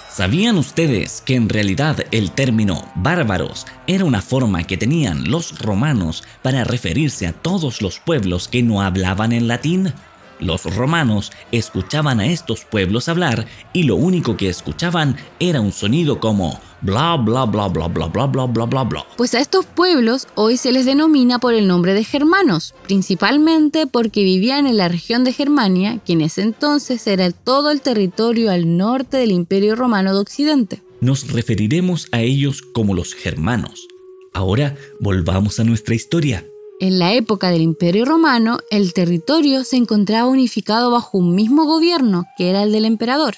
¿Sabían 0.10 0.58
ustedes 0.58 1.22
que 1.25 1.36
en 1.36 1.50
realidad 1.50 1.98
el 2.12 2.32
término 2.32 2.89
bárbaros 2.96 3.65
era 3.86 4.05
una 4.05 4.22
forma 4.22 4.63
que 4.63 4.77
tenían 4.77 5.29
los 5.29 5.60
romanos 5.60 6.24
para 6.41 6.63
referirse 6.63 7.27
a 7.27 7.34
todos 7.34 7.82
los 7.82 8.00
pueblos 8.00 8.48
que 8.48 8.63
no 8.63 8.82
hablaban 8.82 9.34
en 9.34 9.50
latín? 9.50 9.94
Los 10.39 10.63
romanos 10.75 11.32
escuchaban 11.51 12.20
a 12.20 12.27
estos 12.27 12.65
pueblos 12.65 13.08
hablar 13.08 13.46
y 13.74 13.84
lo 13.84 13.96
único 13.96 14.36
que 14.36 14.50
escuchaban 14.50 15.15
era 15.39 15.62
un 15.62 15.72
sonido 15.72 16.20
como 16.20 16.60
bla 16.82 17.15
bla 17.15 17.46
bla 17.46 17.68
bla 17.68 17.88
bla 17.88 18.08
bla 18.08 18.25
bla 18.27 18.46
bla 18.46 18.65
bla 18.65 18.84
bla. 18.84 19.06
Pues 19.18 19.34
a 19.34 19.39
estos 19.39 19.65
pueblos 19.65 20.27
hoy 20.36 20.58
se 20.58 20.72
les 20.72 20.86
denomina 20.86 21.39
por 21.39 21.54
el 21.54 21.68
nombre 21.68 21.94
de 21.94 22.04
germanos, 22.04 22.74
principalmente 22.84 23.88
porque 23.88 24.24
vivían 24.24 24.68
en 24.68 24.77
la 24.77 24.89
región 24.89 25.24
de 25.24 25.34
Germania, 25.34 26.00
que 26.06 26.13
en 26.13 26.22
ese 26.22 26.42
entonces 26.42 27.08
era 27.08 27.32
todo 27.32 27.72
el 27.72 27.82
territorio 27.82 28.51
al 28.51 28.77
norte 28.77 29.18
del 29.18 29.32
Imperio 29.32 29.75
Romano 29.75 30.13
de 30.13 30.20
Occidente. 30.20 30.82
Nos 31.01 31.32
referiremos 31.32 32.08
a 32.12 32.22
ellos 32.22 32.62
como 32.62 32.94
los 32.94 33.13
germanos. 33.13 33.88
Ahora 34.34 34.75
volvamos 35.00 35.60
a 35.60 35.63
nuestra 35.63 35.96
historia. 35.96 36.46
En 36.79 37.00
la 37.00 37.13
época 37.13 37.51
del 37.51 37.62
Imperio 37.62 38.03
Romano, 38.03 38.60
el 38.70 38.94
territorio 38.94 39.63
se 39.63 39.77
encontraba 39.77 40.27
unificado 40.27 40.91
bajo 40.91 41.17
un 41.17 41.34
mismo 41.34 41.65
gobierno, 41.65 42.25
que 42.38 42.50
era 42.50 42.63
el 42.63 42.74
del 42.74 42.84
emperador. 42.84 43.36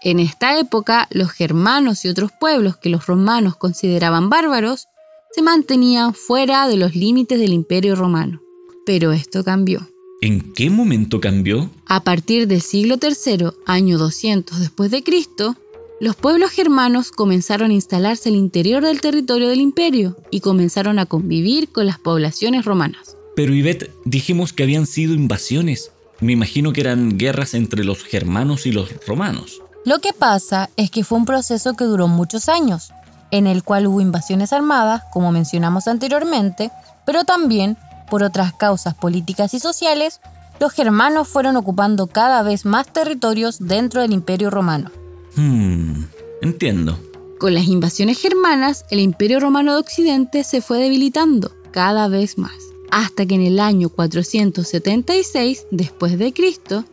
En 0.00 0.20
esta 0.20 0.58
época, 0.60 1.08
los 1.10 1.32
germanos 1.32 2.04
y 2.04 2.08
otros 2.08 2.30
pueblos 2.38 2.76
que 2.76 2.88
los 2.88 3.06
romanos 3.06 3.56
consideraban 3.56 4.30
bárbaros 4.30 4.86
se 5.32 5.42
mantenían 5.42 6.14
fuera 6.14 6.68
de 6.68 6.76
los 6.76 6.94
límites 6.94 7.40
del 7.40 7.52
Imperio 7.52 7.96
Romano. 7.96 8.40
Pero 8.84 9.12
esto 9.12 9.42
cambió. 9.42 9.88
¿En 10.22 10.52
qué 10.52 10.70
momento 10.70 11.20
cambió? 11.20 11.68
A 11.86 12.04
partir 12.04 12.46
del 12.46 12.62
siglo 12.62 12.96
III, 13.02 13.48
año 13.66 13.98
200 13.98 14.60
después 14.60 14.92
de 14.92 15.02
Cristo, 15.02 15.56
los 15.98 16.14
pueblos 16.14 16.50
germanos 16.50 17.10
comenzaron 17.10 17.70
a 17.70 17.74
instalarse 17.74 18.28
al 18.28 18.34
interior 18.34 18.84
del 18.84 19.00
territorio 19.00 19.48
del 19.48 19.60
imperio 19.60 20.16
y 20.30 20.40
comenzaron 20.40 20.98
a 20.98 21.06
convivir 21.06 21.72
con 21.72 21.86
las 21.86 21.98
poblaciones 21.98 22.66
romanas. 22.66 23.16
Pero 23.34 23.54
Ivette, 23.54 23.90
dijimos 24.04 24.52
que 24.52 24.62
habían 24.62 24.86
sido 24.86 25.14
invasiones. 25.14 25.92
Me 26.20 26.32
imagino 26.32 26.72
que 26.72 26.82
eran 26.82 27.16
guerras 27.16 27.54
entre 27.54 27.84
los 27.84 28.02
germanos 28.04 28.66
y 28.66 28.72
los 28.72 28.90
romanos. 29.06 29.62
Lo 29.86 30.00
que 30.00 30.12
pasa 30.12 30.68
es 30.76 30.90
que 30.90 31.04
fue 31.04 31.18
un 31.18 31.24
proceso 31.24 31.74
que 31.74 31.84
duró 31.84 32.08
muchos 32.08 32.48
años, 32.48 32.92
en 33.30 33.46
el 33.46 33.62
cual 33.62 33.86
hubo 33.86 34.00
invasiones 34.00 34.52
armadas, 34.52 35.02
como 35.12 35.32
mencionamos 35.32 35.88
anteriormente, 35.88 36.70
pero 37.06 37.24
también, 37.24 37.78
por 38.10 38.22
otras 38.22 38.52
causas 38.52 38.94
políticas 38.94 39.54
y 39.54 39.60
sociales, 39.60 40.20
los 40.60 40.72
germanos 40.72 41.28
fueron 41.28 41.56
ocupando 41.56 42.06
cada 42.06 42.42
vez 42.42 42.66
más 42.66 42.86
territorios 42.86 43.58
dentro 43.60 44.02
del 44.02 44.12
imperio 44.12 44.50
romano. 44.50 44.90
Hmm, 45.36 46.04
entiendo. 46.40 46.98
Con 47.38 47.54
las 47.54 47.66
invasiones 47.68 48.18
germanas, 48.18 48.86
el 48.90 49.00
Imperio 49.00 49.40
Romano 49.40 49.74
de 49.74 49.80
Occidente 49.80 50.42
se 50.42 50.62
fue 50.62 50.78
debilitando 50.78 51.52
cada 51.70 52.08
vez 52.08 52.38
más, 52.38 52.56
hasta 52.90 53.26
que 53.26 53.34
en 53.34 53.42
el 53.42 53.60
año 53.60 53.90
476 53.90 55.66
después 55.70 56.18
de 56.18 56.32
Cristo, 56.32 56.84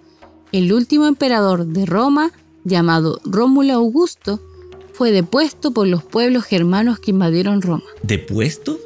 el 0.51 0.73
último 0.73 1.07
emperador 1.07 1.65
de 1.65 1.85
Roma, 1.85 2.31
llamado 2.65 3.21
Rómulo 3.23 3.73
Augusto, 3.73 4.41
fue 4.91 5.11
depuesto 5.11 5.71
por 5.71 5.87
los 5.87 6.03
pueblos 6.03 6.43
germanos 6.43 6.99
que 6.99 7.11
invadieron 7.11 7.61
Roma. 7.61 7.83
¿Depuesto? 8.03 8.77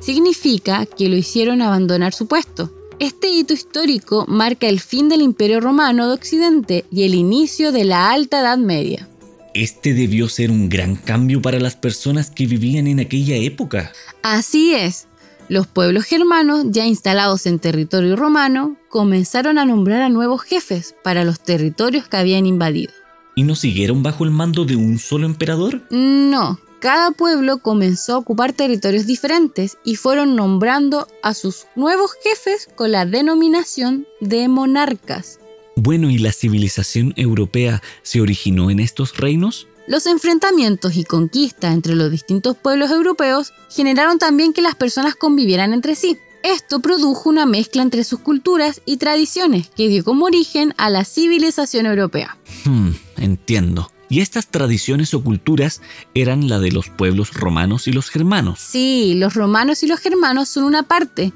Significa 0.00 0.86
que 0.86 1.08
lo 1.08 1.16
hicieron 1.16 1.62
abandonar 1.62 2.12
su 2.12 2.26
puesto. 2.26 2.72
Este 3.02 3.30
hito 3.30 3.52
histórico 3.52 4.26
marca 4.28 4.68
el 4.68 4.78
fin 4.78 5.08
del 5.08 5.22
Imperio 5.22 5.58
Romano 5.58 6.06
de 6.06 6.14
Occidente 6.14 6.84
y 6.88 7.02
el 7.02 7.16
inicio 7.16 7.72
de 7.72 7.82
la 7.82 8.12
Alta 8.12 8.38
Edad 8.38 8.58
Media. 8.58 9.08
Este 9.54 9.92
debió 9.92 10.28
ser 10.28 10.52
un 10.52 10.68
gran 10.68 10.94
cambio 10.94 11.42
para 11.42 11.58
las 11.58 11.74
personas 11.74 12.30
que 12.30 12.46
vivían 12.46 12.86
en 12.86 13.00
aquella 13.00 13.34
época. 13.34 13.90
Así 14.22 14.74
es. 14.74 15.08
Los 15.48 15.66
pueblos 15.66 16.04
germanos, 16.04 16.66
ya 16.68 16.86
instalados 16.86 17.46
en 17.46 17.58
territorio 17.58 18.14
romano, 18.14 18.76
comenzaron 18.88 19.58
a 19.58 19.64
nombrar 19.64 20.02
a 20.02 20.08
nuevos 20.08 20.42
jefes 20.42 20.94
para 21.02 21.24
los 21.24 21.40
territorios 21.40 22.06
que 22.06 22.18
habían 22.18 22.46
invadido. 22.46 22.92
¿Y 23.34 23.42
no 23.42 23.56
siguieron 23.56 24.04
bajo 24.04 24.22
el 24.22 24.30
mando 24.30 24.64
de 24.64 24.76
un 24.76 25.00
solo 25.00 25.26
emperador? 25.26 25.82
No, 25.90 26.60
cada 26.82 27.12
pueblo 27.12 27.58
comenzó 27.58 28.14
a 28.14 28.18
ocupar 28.18 28.52
territorios 28.52 29.06
diferentes 29.06 29.78
y 29.84 29.94
fueron 29.94 30.34
nombrando 30.34 31.06
a 31.22 31.32
sus 31.32 31.66
nuevos 31.76 32.10
jefes 32.24 32.68
con 32.74 32.90
la 32.90 33.06
denominación 33.06 34.04
de 34.20 34.48
monarcas. 34.48 35.38
Bueno, 35.76 36.10
¿y 36.10 36.18
la 36.18 36.32
civilización 36.32 37.14
europea 37.16 37.80
se 38.02 38.20
originó 38.20 38.68
en 38.68 38.80
estos 38.80 39.16
reinos? 39.16 39.68
Los 39.86 40.06
enfrentamientos 40.06 40.96
y 40.96 41.04
conquistas 41.04 41.72
entre 41.72 41.94
los 41.94 42.10
distintos 42.10 42.56
pueblos 42.56 42.90
europeos 42.90 43.52
generaron 43.70 44.18
también 44.18 44.52
que 44.52 44.60
las 44.60 44.74
personas 44.74 45.14
convivieran 45.14 45.72
entre 45.72 45.94
sí. 45.94 46.18
Esto 46.42 46.80
produjo 46.80 47.30
una 47.30 47.46
mezcla 47.46 47.82
entre 47.82 48.02
sus 48.02 48.18
culturas 48.18 48.82
y 48.84 48.96
tradiciones 48.96 49.68
que 49.68 49.86
dio 49.86 50.02
como 50.02 50.24
origen 50.24 50.74
a 50.78 50.90
la 50.90 51.04
civilización 51.04 51.86
europea. 51.86 52.36
Hmm, 52.64 52.90
entiendo. 53.18 53.91
Y 54.12 54.20
estas 54.20 54.46
tradiciones 54.48 55.14
o 55.14 55.24
culturas 55.24 55.80
eran 56.12 56.46
la 56.46 56.58
de 56.58 56.70
los 56.70 56.90
pueblos 56.90 57.32
romanos 57.32 57.88
y 57.88 57.92
los 57.92 58.10
germanos. 58.10 58.60
Sí, 58.60 59.14
los 59.16 59.32
romanos 59.32 59.82
y 59.82 59.86
los 59.86 60.00
germanos 60.00 60.50
son 60.50 60.64
una 60.64 60.82
parte, 60.82 61.32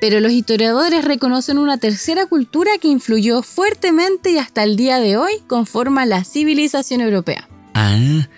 pero 0.00 0.20
los 0.20 0.30
historiadores 0.30 1.04
reconocen 1.04 1.58
una 1.58 1.78
tercera 1.78 2.26
cultura 2.26 2.70
que 2.80 2.86
influyó 2.86 3.42
fuertemente 3.42 4.30
y 4.30 4.38
hasta 4.38 4.62
el 4.62 4.76
día 4.76 5.00
de 5.00 5.16
hoy 5.16 5.32
conforma 5.48 6.06
la 6.06 6.22
civilización 6.22 7.00
europea. 7.00 7.48
Ah, 7.74 8.28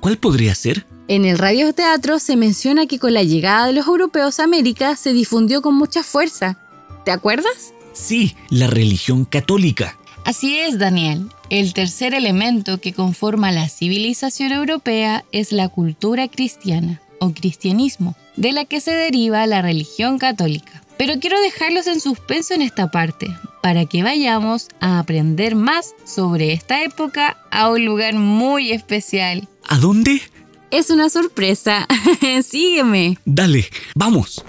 ¿cuál 0.00 0.16
podría 0.16 0.54
ser? 0.54 0.86
En 1.08 1.26
el 1.26 1.36
radioteatro 1.36 2.20
se 2.20 2.36
menciona 2.36 2.86
que 2.86 2.98
con 2.98 3.12
la 3.12 3.24
llegada 3.24 3.66
de 3.66 3.74
los 3.74 3.86
europeos 3.86 4.40
a 4.40 4.44
América 4.44 4.96
se 4.96 5.12
difundió 5.12 5.60
con 5.60 5.74
mucha 5.74 6.02
fuerza. 6.02 6.58
¿Te 7.04 7.10
acuerdas? 7.10 7.74
Sí, 7.92 8.36
la 8.48 8.68
religión 8.68 9.26
católica. 9.26 9.98
Así 10.24 10.58
es, 10.58 10.78
Daniel. 10.78 11.28
El 11.50 11.74
tercer 11.74 12.14
elemento 12.14 12.80
que 12.80 12.94
conforma 12.94 13.52
la 13.52 13.68
civilización 13.68 14.52
europea 14.52 15.24
es 15.32 15.52
la 15.52 15.68
cultura 15.68 16.28
cristiana 16.28 17.02
o 17.18 17.32
cristianismo, 17.32 18.16
de 18.36 18.52
la 18.52 18.64
que 18.64 18.80
se 18.80 18.92
deriva 18.92 19.46
la 19.46 19.60
religión 19.60 20.18
católica. 20.18 20.82
Pero 20.96 21.20
quiero 21.20 21.38
dejarlos 21.40 21.86
en 21.86 22.00
suspenso 22.00 22.54
en 22.54 22.62
esta 22.62 22.90
parte, 22.90 23.28
para 23.62 23.84
que 23.84 24.02
vayamos 24.02 24.68
a 24.80 24.98
aprender 24.98 25.56
más 25.56 25.94
sobre 26.06 26.52
esta 26.52 26.82
época 26.82 27.36
a 27.50 27.68
un 27.68 27.84
lugar 27.84 28.14
muy 28.14 28.72
especial. 28.72 29.46
¿A 29.68 29.76
dónde? 29.76 30.22
Es 30.70 30.88
una 30.88 31.10
sorpresa. 31.10 31.86
Sígueme. 32.42 33.18
Dale, 33.26 33.66
vamos. 33.94 34.42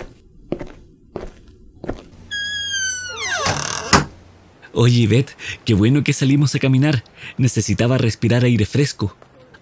Oye, 4.77 5.07
Beth, 5.07 5.37
qué 5.63 5.73
bueno 5.73 6.03
que 6.03 6.11
salimos 6.11 6.53
a 6.53 6.59
caminar. 6.59 7.05
Necesitaba 7.37 7.97
respirar 7.97 8.43
aire 8.43 8.65
fresco. 8.65 9.15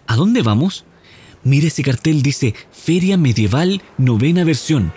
¿A 0.08 0.16
dónde 0.16 0.42
vamos? 0.42 0.86
Mira 1.44 1.68
ese 1.68 1.84
cartel, 1.84 2.24
dice 2.24 2.56
Feria 2.72 3.16
Medieval 3.16 3.84
Novena 4.00 4.44
Versión. 4.44 4.92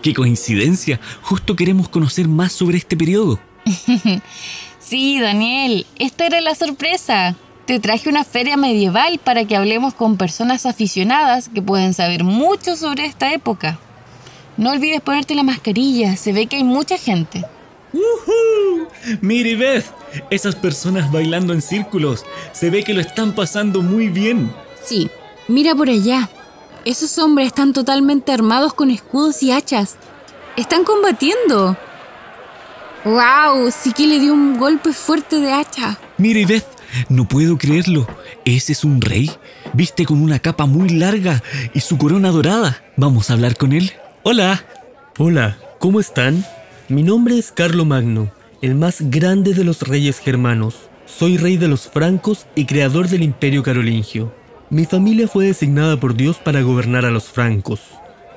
¡Qué 0.00 0.14
coincidencia! 0.14 1.00
Justo 1.20 1.54
queremos 1.54 1.90
conocer 1.90 2.28
más 2.28 2.52
sobre 2.52 2.78
este 2.78 2.96
periodo. 2.96 3.38
sí, 4.78 5.20
Daniel, 5.20 5.84
esta 5.98 6.24
era 6.24 6.40
la 6.40 6.54
sorpresa. 6.54 7.36
Te 7.66 7.78
traje 7.78 8.08
una 8.08 8.24
feria 8.24 8.56
medieval 8.56 9.20
para 9.22 9.44
que 9.44 9.54
hablemos 9.54 9.92
con 9.92 10.16
personas 10.16 10.64
aficionadas 10.64 11.50
que 11.50 11.60
pueden 11.60 11.92
saber 11.92 12.24
mucho 12.24 12.74
sobre 12.74 13.04
esta 13.04 13.34
época. 13.34 13.78
No 14.56 14.70
olvides 14.70 15.02
ponerte 15.02 15.34
la 15.34 15.42
mascarilla, 15.42 16.16
se 16.16 16.32
ve 16.32 16.46
que 16.46 16.56
hay 16.56 16.64
mucha 16.64 16.96
gente. 16.96 17.44
¡Uhú! 17.92 18.88
Mire, 19.20 19.56
Beth, 19.56 19.86
esas 20.30 20.54
personas 20.54 21.10
bailando 21.10 21.52
en 21.52 21.62
círculos, 21.62 22.24
se 22.52 22.70
ve 22.70 22.82
que 22.82 22.94
lo 22.94 23.00
están 23.00 23.34
pasando 23.34 23.82
muy 23.82 24.08
bien. 24.08 24.52
Sí, 24.84 25.10
mira 25.48 25.74
por 25.74 25.88
allá. 25.88 26.28
Esos 26.84 27.18
hombres 27.18 27.48
están 27.48 27.72
totalmente 27.72 28.32
armados 28.32 28.74
con 28.74 28.90
escudos 28.90 29.42
y 29.42 29.52
hachas. 29.52 29.96
Están 30.56 30.84
combatiendo. 30.84 31.76
¡Wow! 33.04 33.70
Sí 33.70 33.92
que 33.92 34.06
le 34.06 34.18
dio 34.18 34.32
un 34.32 34.58
golpe 34.58 34.92
fuerte 34.92 35.40
de 35.40 35.52
hacha. 35.52 35.98
Mire, 36.18 36.46
Beth, 36.46 36.66
no 37.08 37.26
puedo 37.26 37.58
creerlo. 37.58 38.06
Ese 38.44 38.72
es 38.72 38.84
un 38.84 39.00
rey. 39.00 39.30
Viste 39.72 40.04
con 40.04 40.22
una 40.22 40.38
capa 40.38 40.66
muy 40.66 40.88
larga 40.88 41.42
y 41.74 41.80
su 41.80 41.98
corona 41.98 42.30
dorada. 42.30 42.82
Vamos 42.96 43.30
a 43.30 43.34
hablar 43.34 43.56
con 43.56 43.72
él. 43.72 43.92
Hola. 44.22 44.64
Hola, 45.18 45.58
¿cómo 45.78 46.00
están? 46.00 46.44
Mi 46.90 47.02
nombre 47.02 47.36
es 47.36 47.52
Carlo 47.52 47.84
Magno, 47.84 48.30
el 48.62 48.74
más 48.74 49.10
grande 49.10 49.52
de 49.52 49.62
los 49.62 49.82
reyes 49.82 50.20
germanos. 50.20 50.88
Soy 51.04 51.36
rey 51.36 51.58
de 51.58 51.68
los 51.68 51.86
francos 51.86 52.46
y 52.54 52.64
creador 52.64 53.08
del 53.08 53.22
imperio 53.22 53.62
carolingio. 53.62 54.32
Mi 54.70 54.86
familia 54.86 55.28
fue 55.28 55.44
designada 55.44 56.00
por 56.00 56.14
Dios 56.14 56.38
para 56.38 56.62
gobernar 56.62 57.04
a 57.04 57.10
los 57.10 57.24
francos. 57.24 57.80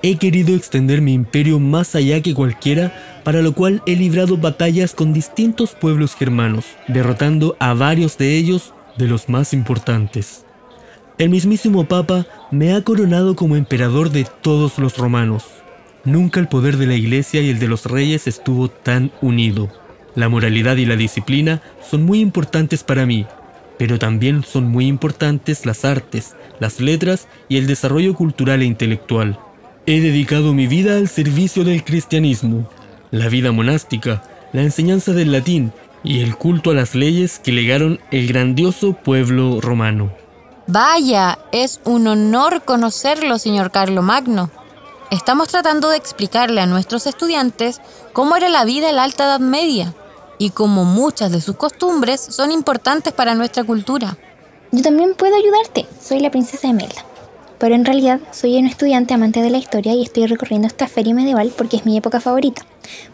He 0.04 0.18
querido 0.18 0.54
extender 0.54 1.02
mi 1.02 1.14
imperio 1.14 1.60
más 1.60 1.96
allá 1.96 2.22
que 2.22 2.34
cualquiera, 2.34 3.22
para 3.24 3.42
lo 3.42 3.54
cual 3.54 3.82
he 3.86 3.96
librado 3.96 4.36
batallas 4.36 4.94
con 4.96 5.14
distintos 5.14 5.72
pueblos 5.72 6.14
germanos, 6.14 6.66
derrotando 6.90 7.56
a 7.58 7.74
varios 7.74 8.18
de 8.18 8.36
ellos 8.36 8.74
de 8.98 9.08
los 9.08 9.30
más 9.30 9.54
importantes. 9.54 10.44
El 11.18 11.30
mismísimo 11.30 11.86
Papa 11.86 12.26
me 12.52 12.74
ha 12.74 12.82
coronado 12.84 13.34
como 13.38 13.56
emperador 13.56 14.10
de 14.10 14.28
todos 14.42 14.78
los 14.78 14.98
romanos. 14.98 15.46
Nunca 16.04 16.40
el 16.40 16.48
poder 16.48 16.78
de 16.78 16.88
la 16.88 16.96
iglesia 16.96 17.42
y 17.42 17.50
el 17.50 17.60
de 17.60 17.68
los 17.68 17.86
reyes 17.86 18.26
estuvo 18.28 18.70
tan 18.70 19.12
unido. 19.22 19.70
La 20.16 20.30
moralidad 20.30 20.78
y 20.78 20.86
la 20.86 20.96
disciplina 20.96 21.62
son 21.88 22.04
muy 22.04 22.20
importantes 22.20 22.84
para 22.84 23.06
mí, 23.06 23.28
pero 23.78 24.00
también 24.00 24.44
son 24.44 24.68
muy 24.68 24.88
importantes 24.88 25.66
las 25.66 25.86
artes, 25.86 26.36
las 26.60 26.80
letras 26.80 27.28
y 27.50 27.58
el 27.58 27.68
desarrollo 27.68 28.16
cultural 28.16 28.62
e 28.62 28.66
intelectual. 28.66 29.40
He 29.86 30.00
dedicado 30.02 30.54
mi 30.54 30.68
vida 30.68 30.98
al 30.98 31.08
servicio 31.08 31.64
del 31.64 31.84
cristianismo, 31.84 32.68
la 33.12 33.30
vida 33.30 33.52
monástica, 33.52 34.24
la 34.54 34.62
enseñanza 34.62 35.14
del 35.14 35.32
latín 35.32 35.72
y 36.04 36.22
el 36.22 36.36
culto 36.36 36.72
a 36.72 36.74
las 36.74 36.96
leyes 36.96 37.40
que 37.40 37.52
legaron 37.52 38.00
el 38.10 38.28
grandioso 38.28 38.94
pueblo 38.94 39.62
romano. 39.62 40.12
Vaya, 40.68 41.38
es 41.52 41.80
un 41.84 42.08
honor 42.08 42.64
conocerlo, 42.64 43.38
señor 43.38 43.72
Carlo 43.72 44.02
Magno. 44.02 44.50
Estamos 45.12 45.50
tratando 45.50 45.90
de 45.90 45.98
explicarle 45.98 46.62
a 46.62 46.66
nuestros 46.66 47.06
estudiantes 47.06 47.82
cómo 48.14 48.38
era 48.38 48.48
la 48.48 48.64
vida 48.64 48.90
en 48.90 48.96
la 48.96 49.04
Alta 49.04 49.26
Edad 49.26 49.42
Media 49.42 49.94
y 50.38 50.52
cómo 50.52 50.86
muchas 50.86 51.34
de 51.34 51.42
sus 51.42 51.58
costumbres 51.58 52.22
son 52.22 52.50
importantes 52.50 53.12
para 53.12 53.36
nuestra 53.36 53.66
cultura. 53.66 54.18
Yo 54.72 54.82
también 54.82 55.16
puedo 55.16 55.36
ayudarte, 55.36 55.86
soy 56.02 56.22
la 56.22 56.32
princesa 56.32 56.70
Emelda. 56.70 57.04
Pero 57.60 57.76
en 57.76 57.84
realidad 57.84 58.22
soy 58.32 58.58
un 58.58 58.68
estudiante 58.68 59.14
amante 59.14 59.42
de 59.42 59.50
la 59.50 59.58
historia 59.58 59.94
y 59.94 60.02
estoy 60.02 60.28
recorriendo 60.28 60.68
esta 60.68 60.88
feria 60.88 61.14
medieval 61.14 61.52
porque 61.58 61.76
es 61.76 61.86
mi 61.86 61.98
época 61.98 62.22
favorita. 62.22 62.66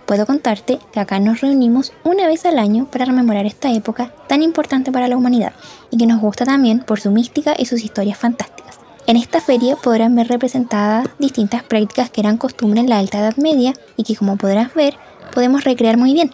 Puedo 0.06 0.28
contarte 0.28 0.78
que 0.94 1.00
acá 1.00 1.20
nos 1.20 1.42
reunimos 1.42 1.94
una 2.04 2.28
vez 2.28 2.46
al 2.46 2.60
año 2.60 2.86
para 2.92 3.06
rememorar 3.06 3.48
esta 3.48 3.72
época 3.72 4.14
tan 4.28 4.44
importante 4.44 4.92
para 4.92 5.08
la 5.08 5.18
humanidad 5.18 5.54
y 5.90 5.98
que 5.98 6.06
nos 6.06 6.22
gusta 6.22 6.46
también 6.46 6.82
por 6.82 7.00
su 7.00 7.10
mística 7.10 7.56
y 7.58 7.66
sus 7.66 7.84
historias 7.84 8.20
fantásticas. 8.20 8.67
En 9.08 9.16
esta 9.16 9.40
feria 9.40 9.78
podrán 9.78 10.16
ver 10.16 10.28
representadas 10.28 11.08
distintas 11.18 11.64
prácticas 11.64 12.10
que 12.10 12.20
eran 12.20 12.36
costumbre 12.36 12.82
en 12.82 12.90
la 12.90 13.00
Alta 13.00 13.20
Edad 13.20 13.38
Media 13.38 13.74
y 13.96 14.04
que 14.04 14.18
como 14.18 14.36
podrás 14.36 14.74
ver 14.74 14.96
podemos 15.34 15.64
recrear 15.64 15.96
muy 15.96 16.14
bien. 16.14 16.34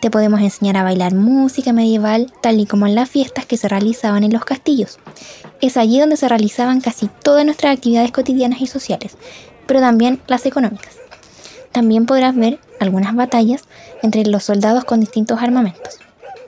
Te 0.00 0.10
podemos 0.10 0.40
enseñar 0.40 0.76
a 0.76 0.82
bailar 0.82 1.14
música 1.14 1.72
medieval 1.72 2.32
tal 2.42 2.58
y 2.58 2.66
como 2.66 2.88
en 2.88 2.96
las 2.96 3.08
fiestas 3.08 3.46
que 3.46 3.56
se 3.56 3.68
realizaban 3.68 4.24
en 4.24 4.32
los 4.32 4.44
castillos. 4.44 4.98
Es 5.60 5.76
allí 5.76 6.00
donde 6.00 6.16
se 6.16 6.28
realizaban 6.28 6.80
casi 6.80 7.08
todas 7.22 7.44
nuestras 7.44 7.76
actividades 7.76 8.10
cotidianas 8.10 8.60
y 8.60 8.66
sociales, 8.66 9.16
pero 9.66 9.78
también 9.78 10.20
las 10.26 10.46
económicas. 10.46 10.96
También 11.70 12.06
podrás 12.06 12.34
ver 12.34 12.58
algunas 12.80 13.14
batallas 13.14 13.66
entre 14.02 14.26
los 14.26 14.42
soldados 14.42 14.82
con 14.82 14.98
distintos 14.98 15.40
armamentos. 15.40 16.00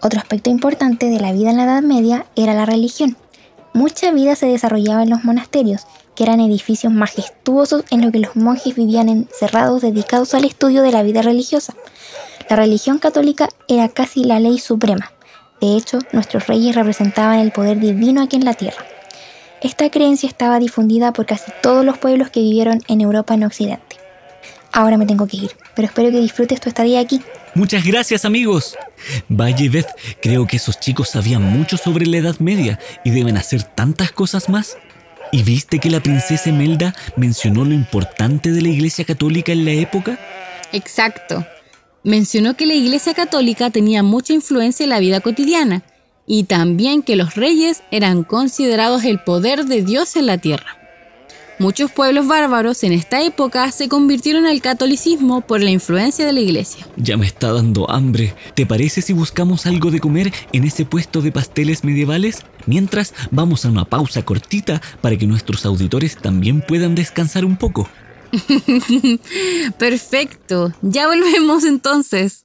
Otro 0.03 0.19
aspecto 0.19 0.51
importante 0.51 1.07
de 1.07 1.21
la 1.21 1.31
vida 1.31 1.51
en 1.51 1.59
la 1.59 1.65
Edad 1.65 1.83
Media 1.83 2.27
era 2.35 2.53
la 2.53 2.67
religión, 2.67 3.17
mucha 3.73 4.11
vida 4.11 4.37
se 4.37 4.47
desarrollaba 4.47 5.03
en 5.03 5.11
los 5.11 5.25
monasterios, 5.25 5.87
que 6.15 6.25
eran 6.25 6.41
edificios 6.41 6.93
majestuosos 6.93 7.85
en 7.91 8.03
los 8.03 8.13
que 8.13 8.19
los 8.19 8.37
monjes 8.37 8.75
vivían 8.75 9.09
encerrados 9.09 9.83
dedicados 9.83 10.35
al 10.35 10.45
estudio 10.45 10.83
de 10.83 10.93
la 10.93 11.03
vida 11.03 11.23
religiosa. 11.23 11.75
La 12.51 12.57
religión 12.57 12.99
católica 12.99 13.49
era 13.69 13.89
casi 13.89 14.25
la 14.25 14.41
ley 14.41 14.59
suprema. 14.59 15.13
De 15.61 15.77
hecho, 15.77 15.99
nuestros 16.13 16.49
reyes 16.49 16.75
representaban 16.75 17.39
el 17.39 17.53
poder 17.53 17.79
divino 17.79 18.23
aquí 18.23 18.37
en 18.37 18.45
la 18.45 18.55
tierra. 18.55 18.85
Esta 19.63 19.89
creencia 19.91 20.29
estaba 20.29 20.59
difundida 20.59 21.13
por 21.13 21.25
casi 21.25 21.53
todos 21.63 21.85
los 21.85 21.97
pueblos 21.99 22.31
que 22.31 22.41
vivieron 22.41 22.81
en 22.89 23.01
Europa 23.01 23.35
en 23.35 23.45
Occidente. 23.45 23.97
Ahora 24.73 24.97
me 24.97 25.07
tengo 25.07 25.27
que 25.27 25.37
ir, 25.37 25.53
pero 25.75 25.87
espero 25.87 26.11
que 26.11 26.19
disfrutes 26.19 26.61
tu 26.61 26.69
estadía 26.69 26.99
aquí. 26.99 27.23
Muchas 27.55 27.85
gracias 27.85 28.25
amigos. 28.25 28.77
Y 29.29 29.69
Beth, 29.69 29.89
creo 30.23 30.47
que 30.47 30.57
esos 30.57 30.81
chicos 30.81 31.11
sabían 31.11 31.43
mucho 31.43 31.77
sobre 31.77 32.07
la 32.07 32.17
Edad 32.17 32.39
Media 32.39 32.79
y 33.05 33.11
deben 33.11 33.37
hacer 33.37 33.63
tantas 33.63 34.11
cosas 34.13 34.49
más. 34.49 34.77
¿Y 35.33 35.43
viste 35.43 35.79
que 35.79 35.91
la 35.91 36.03
princesa 36.03 36.51
Emelda 36.51 36.95
mencionó 37.17 37.65
lo 37.65 37.75
importante 37.75 38.53
de 38.53 38.63
la 38.63 38.69
Iglesia 38.69 39.05
Católica 39.05 39.53
en 39.53 39.65
la 39.65 39.73
época? 39.73 40.19
Exacto. 40.73 41.47
Mencionó 42.05 42.57
que 42.57 42.67
la 42.67 42.75
Iglesia 42.75 43.15
Católica 43.15 43.71
tenía 43.71 44.03
mucha 44.03 44.33
influencia 44.33 44.85
en 44.85 44.91
la 44.91 45.01
vida 45.01 45.21
cotidiana 45.21 45.83
y 46.27 46.45
también 46.45 47.03
que 47.03 47.17
los 47.17 47.35
reyes 47.35 47.83
eran 47.91 48.25
considerados 48.25 49.05
el 49.05 49.21
poder 49.21 49.67
de 49.67 49.83
Dios 49.83 50.17
en 50.17 50.27
la 50.27 50.39
tierra. 50.39 50.82
Muchos 51.63 51.93
pueblos 51.93 52.27
bárbaros 52.27 52.83
en 52.83 52.93
esta 52.93 53.23
época 53.23 53.71
se 53.71 53.89
convirtieron 53.89 54.47
al 54.47 54.61
catolicismo 54.61 55.43
por 55.43 55.61
la 55.61 55.71
influencia 55.71 56.27
de 56.27 56.33
la 56.33 56.41
iglesia. 56.41 56.85
Ya 56.97 57.17
me 57.17 57.25
está 57.25 57.53
dando 57.53 57.89
hambre. 57.89 58.35
¿Te 58.57 58.67
parece 58.67 59.01
si 59.01 59.13
buscamos 59.13 59.65
algo 59.67 59.93
de 59.93 60.01
comer 60.01 60.33
en 60.53 60.65
ese 60.65 60.85
puesto 60.85 61.23
de 61.23 61.31
pasteles 61.31 61.85
medievales? 61.85 62.45
Mientras, 62.67 63.15
vamos 63.31 63.65
a 63.65 63.69
una 63.69 63.85
pausa 63.85 64.25
cortita 64.25 64.83
para 65.01 65.17
que 65.17 65.29
nuestros 65.29 65.65
auditores 65.65 66.17
también 66.17 66.63
puedan 66.67 66.97
descansar 66.97 67.45
un 67.45 67.57
poco. 67.57 67.89
Perfecto. 69.79 70.73
Ya 70.83 71.07
volvemos 71.07 71.63
entonces. 71.63 72.45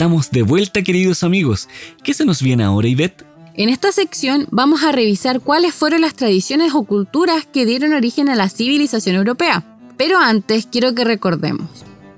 Estamos 0.00 0.30
de 0.30 0.40
vuelta, 0.40 0.80
queridos 0.80 1.22
amigos. 1.24 1.68
¿Qué 2.02 2.14
se 2.14 2.24
nos 2.24 2.40
viene 2.40 2.64
ahora, 2.64 2.88
Ivette? 2.88 3.26
En 3.52 3.68
esta 3.68 3.92
sección 3.92 4.46
vamos 4.50 4.82
a 4.82 4.92
revisar 4.92 5.42
cuáles 5.42 5.74
fueron 5.74 6.00
las 6.00 6.14
tradiciones 6.14 6.72
o 6.74 6.84
culturas 6.84 7.44
que 7.44 7.66
dieron 7.66 7.92
origen 7.92 8.30
a 8.30 8.34
la 8.34 8.48
civilización 8.48 9.16
europea. 9.16 9.62
Pero 9.98 10.16
antes 10.16 10.64
quiero 10.64 10.94
que 10.94 11.04
recordemos. 11.04 11.68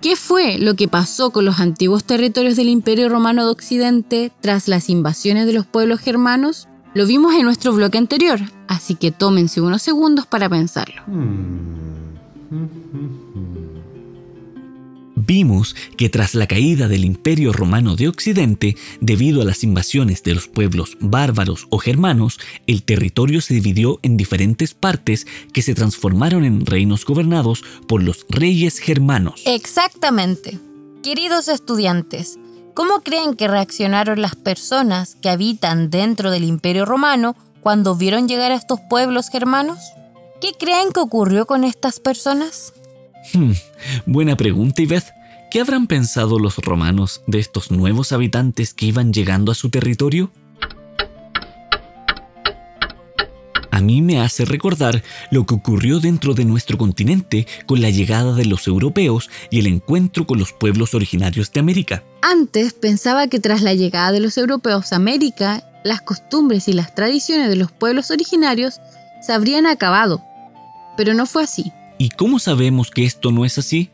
¿Qué 0.01 0.15
fue 0.15 0.59
lo 0.59 0.77
que 0.77 0.87
pasó 0.87 1.33
con 1.33 1.45
los 1.45 1.59
antiguos 1.59 2.05
territorios 2.05 2.55
del 2.55 2.69
Imperio 2.69 3.09
Romano 3.09 3.45
de 3.47 3.51
Occidente 3.51 4.31
tras 4.41 4.69
las 4.69 4.89
invasiones 4.89 5.47
de 5.47 5.53
los 5.53 5.67
pueblos 5.67 5.99
germanos? 5.99 6.69
Lo 6.95 7.05
vimos 7.05 7.35
en 7.35 7.43
nuestro 7.43 7.73
bloque 7.73 7.99
anterior, 7.99 8.39
así 8.69 8.95
que 8.95 9.11
tómense 9.11 9.61
unos 9.61 9.83
segundos 9.83 10.25
para 10.25 10.49
pensarlo. 10.49 11.03
Vimos 15.25 15.77
que 15.97 16.09
tras 16.09 16.35
la 16.35 16.49
caída 16.49 16.89
del 16.89 17.05
Imperio 17.05 17.53
Romano 17.53 17.95
de 17.95 18.09
Occidente, 18.09 18.77
debido 19.01 19.41
a 19.41 19.45
las 19.45 19.63
invasiones 19.63 20.25
de 20.25 20.35
los 20.35 20.49
pueblos 20.49 20.97
bárbaros 20.99 21.69
o 21.71 21.79
germanos, 21.79 22.41
el 22.67 22.83
territorio 22.83 23.41
se 23.41 23.55
dividió 23.55 24.01
en 24.03 24.17
diferentes 24.17 24.75
partes 24.75 25.29
que 25.53 25.63
se 25.63 25.75
transformaron 25.75 26.45
en 26.45 26.67
reinos 26.67 27.05
gobernados 27.05 27.63
por 27.87 28.03
los 28.03 28.27
reyes 28.31 28.79
germanos. 28.79 29.43
Exactamente. 29.47 30.59
Queridos 31.05 31.47
estudiantes, 31.47 32.41
¿cómo 32.75 33.03
creen 33.03 33.35
que 33.35 33.47
reaccionaron 33.47 34.21
las 34.21 34.35
personas 34.35 35.15
que 35.23 35.29
habitan 35.29 35.89
dentro 35.89 36.33
del 36.33 36.43
Imperio 36.43 36.85
Romano 36.85 37.37
cuando 37.61 37.95
vieron 37.95 38.27
llegar 38.27 38.51
a 38.51 38.57
estos 38.57 38.81
pueblos 38.91 39.29
germanos? 39.31 39.79
¿Qué 40.41 40.51
creen 40.59 40.91
que 40.93 40.99
ocurrió 40.99 41.47
con 41.47 41.63
estas 41.63 42.01
personas? 42.01 42.73
Hmm, 43.35 43.53
buena 44.07 44.37
pregunta, 44.37 44.83
Iveth. 44.83 45.13
¿Qué 45.51 45.61
habrán 45.61 45.87
pensado 45.87 46.39
los 46.39 46.57
romanos 46.57 47.23
de 47.27 47.39
estos 47.39 47.71
nuevos 47.71 48.13
habitantes 48.13 48.73
que 48.73 48.87
iban 48.87 49.13
llegando 49.13 49.53
a 49.53 49.55
su 49.55 49.69
territorio? 49.69 50.33
A 53.71 53.81
mí 53.81 54.01
me 54.03 54.21
hace 54.21 54.45
recordar 54.45 55.03
lo 55.31 55.45
que 55.45 55.55
ocurrió 55.55 55.99
dentro 55.99 56.35
de 56.35 56.45
nuestro 56.45 56.79
continente 56.79 57.47
con 57.67 57.81
la 57.81 57.91
llegada 57.91 58.35
de 58.35 58.45
los 58.45 58.67
europeos 58.67 59.31
y 59.51 59.61
el 59.61 59.67
encuentro 59.67 60.27
con 60.27 60.39
los 60.39 60.53
pueblos 60.53 60.95
originarios 60.95 61.51
de 61.53 61.61
América. 61.61 62.03
Antes 62.23 62.75
pensaba 62.75 63.29
que 63.29 63.41
tras 63.41 63.63
la 63.63 63.75
llegada 63.75 64.13
de 64.13 64.21
los 64.21 64.39
europeos 64.39 64.93
a 64.93 64.97
América, 64.97 65.65
las 65.85 66.01
costumbres 66.01 66.69
y 66.69 66.75
las 66.75 66.95
tradiciones 66.95 67.49
de 67.49 67.57
los 67.57 67.73
pueblos 67.73 68.11
originarios 68.11 68.81
se 69.21 69.33
habrían 69.33 69.67
acabado, 69.67 70.23
pero 70.97 71.15
no 71.15 71.27
fue 71.27 71.45
así. 71.45 71.73
¿Y 72.03 72.09
cómo 72.09 72.41
sabemos 72.41 72.91
que 72.91 73.05
esto 73.05 73.31
no 73.31 73.45
es 73.45 73.59
así? 73.59 73.91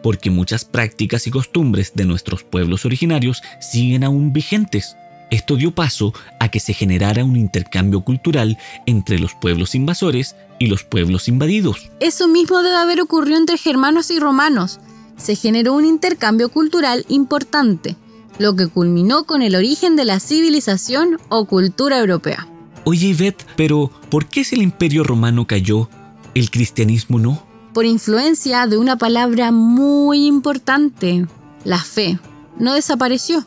Porque 0.00 0.30
muchas 0.30 0.64
prácticas 0.64 1.26
y 1.26 1.32
costumbres 1.32 1.90
de 1.96 2.04
nuestros 2.04 2.44
pueblos 2.44 2.84
originarios 2.84 3.42
siguen 3.60 4.04
aún 4.04 4.32
vigentes. 4.32 4.94
Esto 5.32 5.56
dio 5.56 5.74
paso 5.74 6.14
a 6.38 6.52
que 6.52 6.60
se 6.60 6.72
generara 6.72 7.24
un 7.24 7.34
intercambio 7.34 8.02
cultural 8.02 8.58
entre 8.86 9.18
los 9.18 9.34
pueblos 9.34 9.74
invasores 9.74 10.36
y 10.60 10.68
los 10.68 10.84
pueblos 10.84 11.26
invadidos. 11.26 11.90
Eso 11.98 12.28
mismo 12.28 12.62
debe 12.62 12.76
haber 12.76 13.00
ocurrido 13.00 13.38
entre 13.38 13.58
germanos 13.58 14.12
y 14.12 14.20
romanos. 14.20 14.78
Se 15.16 15.34
generó 15.34 15.72
un 15.72 15.84
intercambio 15.84 16.50
cultural 16.50 17.06
importante, 17.08 17.96
lo 18.38 18.54
que 18.54 18.68
culminó 18.68 19.24
con 19.24 19.42
el 19.42 19.56
origen 19.56 19.96
de 19.96 20.04
la 20.04 20.20
civilización 20.20 21.18
o 21.28 21.46
cultura 21.46 21.98
europea. 21.98 22.46
Oye, 22.84 23.08
Ivette, 23.08 23.44
pero 23.56 23.90
¿por 24.10 24.28
qué 24.28 24.44
si 24.44 24.54
el 24.54 24.62
imperio 24.62 25.02
romano 25.02 25.48
cayó, 25.48 25.90
el 26.36 26.52
cristianismo 26.52 27.18
no? 27.18 27.47
Por 27.72 27.84
influencia 27.84 28.66
de 28.66 28.78
una 28.78 28.96
palabra 28.96 29.52
muy 29.52 30.26
importante, 30.26 31.26
la 31.64 31.78
fe. 31.78 32.18
No 32.58 32.74
desapareció, 32.74 33.44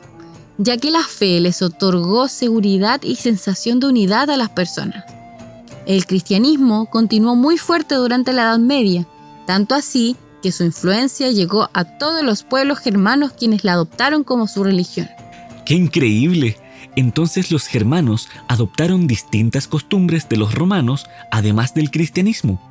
ya 0.58 0.78
que 0.78 0.92
la 0.92 1.04
fe 1.04 1.40
les 1.40 1.62
otorgó 1.62 2.28
seguridad 2.28 3.02
y 3.04 3.16
sensación 3.16 3.80
de 3.80 3.88
unidad 3.88 4.30
a 4.30 4.38
las 4.38 4.50
personas. 4.50 5.04
El 5.86 6.06
cristianismo 6.06 6.86
continuó 6.90 7.36
muy 7.36 7.58
fuerte 7.58 7.96
durante 7.96 8.34
la 8.34 8.44
Edad 8.44 8.60
Media, 8.60 9.08
tanto 9.48 9.76
así 9.76 10.16
que 10.42 10.52
su 10.52 10.64
influencia 10.64 11.30
llegó 11.32 11.70
a 11.74 11.98
todos 11.98 12.24
los 12.24 12.44
pueblos 12.44 12.80
germanos 12.80 13.34
quienes 13.34 13.64
la 13.64 13.74
adoptaron 13.74 14.24
como 14.24 14.48
su 14.48 14.64
religión. 14.64 15.10
¡Qué 15.66 15.76
increíble! 15.76 16.58
entonces 16.96 17.52
los 17.52 17.68
germanos 17.68 18.28
adoptaron 18.48 19.08
distintas 19.08 19.68
costumbres 19.68 20.28
de 20.30 20.38
los 20.38 20.54
romanos, 20.54 21.06
además 21.32 21.74
del 21.74 21.92
cristianismo. 21.92 22.62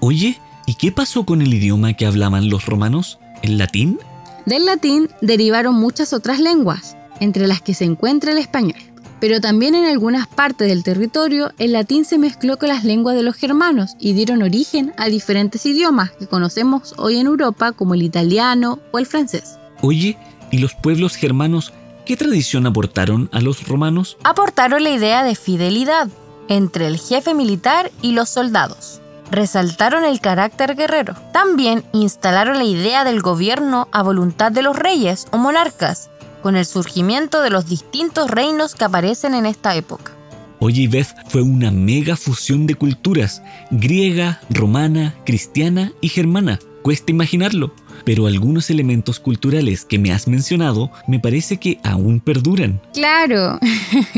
Oye, 0.00 0.38
¿y 0.66 0.74
qué 0.74 0.92
pasó 0.92 1.24
con 1.24 1.42
el 1.42 1.52
idioma 1.52 1.94
que 1.94 2.06
hablaban 2.06 2.48
los 2.48 2.66
romanos? 2.66 3.18
¿El 3.42 3.58
latín? 3.58 3.98
Del 4.46 4.66
latín 4.66 5.08
derivaron 5.20 5.74
muchas 5.74 6.12
otras 6.12 6.40
lenguas, 6.40 6.96
entre 7.20 7.46
las 7.46 7.62
que 7.62 7.74
se 7.74 7.84
encuentra 7.84 8.32
el 8.32 8.38
español. 8.38 8.78
Pero 9.20 9.40
también 9.40 9.76
en 9.76 9.84
algunas 9.84 10.26
partes 10.26 10.68
del 10.68 10.82
territorio 10.82 11.52
el 11.58 11.72
latín 11.72 12.04
se 12.04 12.18
mezcló 12.18 12.58
con 12.58 12.68
las 12.68 12.84
lenguas 12.84 13.14
de 13.14 13.22
los 13.22 13.36
germanos 13.36 13.94
y 14.00 14.14
dieron 14.14 14.42
origen 14.42 14.92
a 14.96 15.06
diferentes 15.06 15.64
idiomas 15.64 16.10
que 16.10 16.26
conocemos 16.26 16.94
hoy 16.98 17.18
en 17.18 17.28
Europa 17.28 17.70
como 17.70 17.94
el 17.94 18.02
italiano 18.02 18.80
o 18.90 18.98
el 18.98 19.06
francés. 19.06 19.58
Oye, 19.80 20.18
¿y 20.50 20.58
los 20.58 20.74
pueblos 20.74 21.14
germanos 21.14 21.72
qué 22.04 22.16
tradición 22.16 22.66
aportaron 22.66 23.28
a 23.32 23.40
los 23.40 23.68
romanos? 23.68 24.16
Aportaron 24.24 24.82
la 24.82 24.90
idea 24.90 25.22
de 25.22 25.36
fidelidad 25.36 26.08
entre 26.48 26.88
el 26.88 26.98
jefe 26.98 27.32
militar 27.32 27.92
y 28.02 28.12
los 28.12 28.28
soldados. 28.28 29.01
Resaltaron 29.30 30.04
el 30.04 30.20
carácter 30.20 30.76
guerrero. 30.76 31.14
También 31.32 31.84
instalaron 31.92 32.58
la 32.58 32.64
idea 32.64 33.04
del 33.04 33.22
gobierno 33.22 33.88
a 33.92 34.02
voluntad 34.02 34.52
de 34.52 34.62
los 34.62 34.76
reyes 34.76 35.26
o 35.30 35.38
monarcas 35.38 36.10
con 36.42 36.56
el 36.56 36.66
surgimiento 36.66 37.40
de 37.40 37.50
los 37.50 37.66
distintos 37.66 38.30
reinos 38.30 38.74
que 38.74 38.84
aparecen 38.84 39.34
en 39.34 39.46
esta 39.46 39.74
época. 39.76 40.12
Oye, 40.58 40.86
Beth 40.86 41.14
fue 41.28 41.42
una 41.42 41.70
mega 41.70 42.16
fusión 42.16 42.66
de 42.66 42.74
culturas, 42.74 43.42
griega, 43.70 44.40
romana, 44.50 45.14
cristiana 45.24 45.92
y 46.00 46.08
germana. 46.08 46.58
Cuesta 46.82 47.10
imaginarlo, 47.10 47.74
pero 48.04 48.26
algunos 48.26 48.70
elementos 48.70 49.18
culturales 49.18 49.84
que 49.84 49.98
me 49.98 50.12
has 50.12 50.28
mencionado 50.28 50.90
me 51.08 51.18
parece 51.18 51.58
que 51.58 51.80
aún 51.82 52.20
perduran. 52.20 52.80
Claro. 52.92 53.58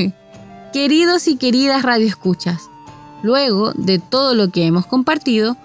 Queridos 0.72 1.28
y 1.28 1.36
queridas 1.36 1.82
radioescuchas, 1.82 2.68
luego 3.24 3.72
de 3.72 3.98
todo 3.98 4.34
lo 4.34 4.50
que 4.50 4.66
hemos 4.66 4.86
compartido, 4.86 5.56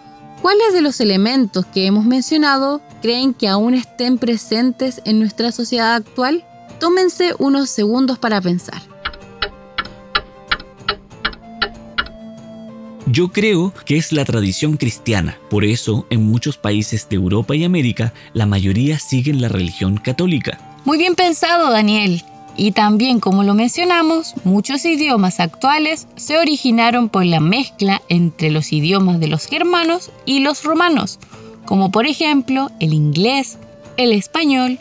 ¿cuáles 0.42 0.74
de 0.74 0.82
los 0.82 1.02
elementos 1.02 1.66
que 1.66 1.86
hemos 1.86 2.06
mencionado 2.06 2.82
creen 3.02 3.34
que 3.34 3.50
aún 3.50 3.74
estén 3.74 4.18
presentes 4.18 5.02
en 5.04 5.20
nuestra 5.20 5.52
sociedad 5.52 5.94
actual? 5.94 6.46
Tómense 6.80 7.34
unos 7.38 7.70
segundos 7.70 8.18
para 8.18 8.40
pensar. 8.40 8.82
Yo 13.12 13.30
creo 13.30 13.74
que 13.86 13.98
es 13.98 14.14
la 14.14 14.24
tradición 14.24 14.78
cristiana. 14.78 15.38
Por 15.50 15.66
eso, 15.66 16.06
en 16.10 16.24
muchos 16.24 16.58
países 16.58 17.10
de 17.10 17.18
Europa 17.18 17.56
y 17.56 17.66
América, 17.66 18.14
la 18.34 18.46
mayoría 18.46 19.00
siguen 19.00 19.42
la 19.42 19.50
religión 19.50 19.98
católica. 19.98 20.60
Muy 20.86 20.98
bien 20.98 21.16
pensado, 21.16 21.72
Daniel. 21.72 22.24
Y 22.60 22.74
también, 22.74 23.22
como 23.22 23.44
lo 23.44 23.54
mencionamos, 23.54 24.34
muchos 24.44 24.84
idiomas 24.84 25.40
actuales 25.40 26.10
se 26.18 26.38
originaron 26.38 27.08
por 27.08 27.26
la 27.26 27.40
mezcla 27.40 28.02
entre 28.10 28.52
los 28.52 28.74
idiomas 28.74 29.22
de 29.22 29.28
los 29.30 29.46
germanos 29.46 30.12
y 30.26 30.42
los 30.42 30.66
romanos, 30.66 31.20
como 31.64 31.90
por 31.90 32.06
ejemplo 32.06 32.70
el 32.82 32.94
inglés, 32.94 33.58
el 33.96 34.12
español, 34.12 34.78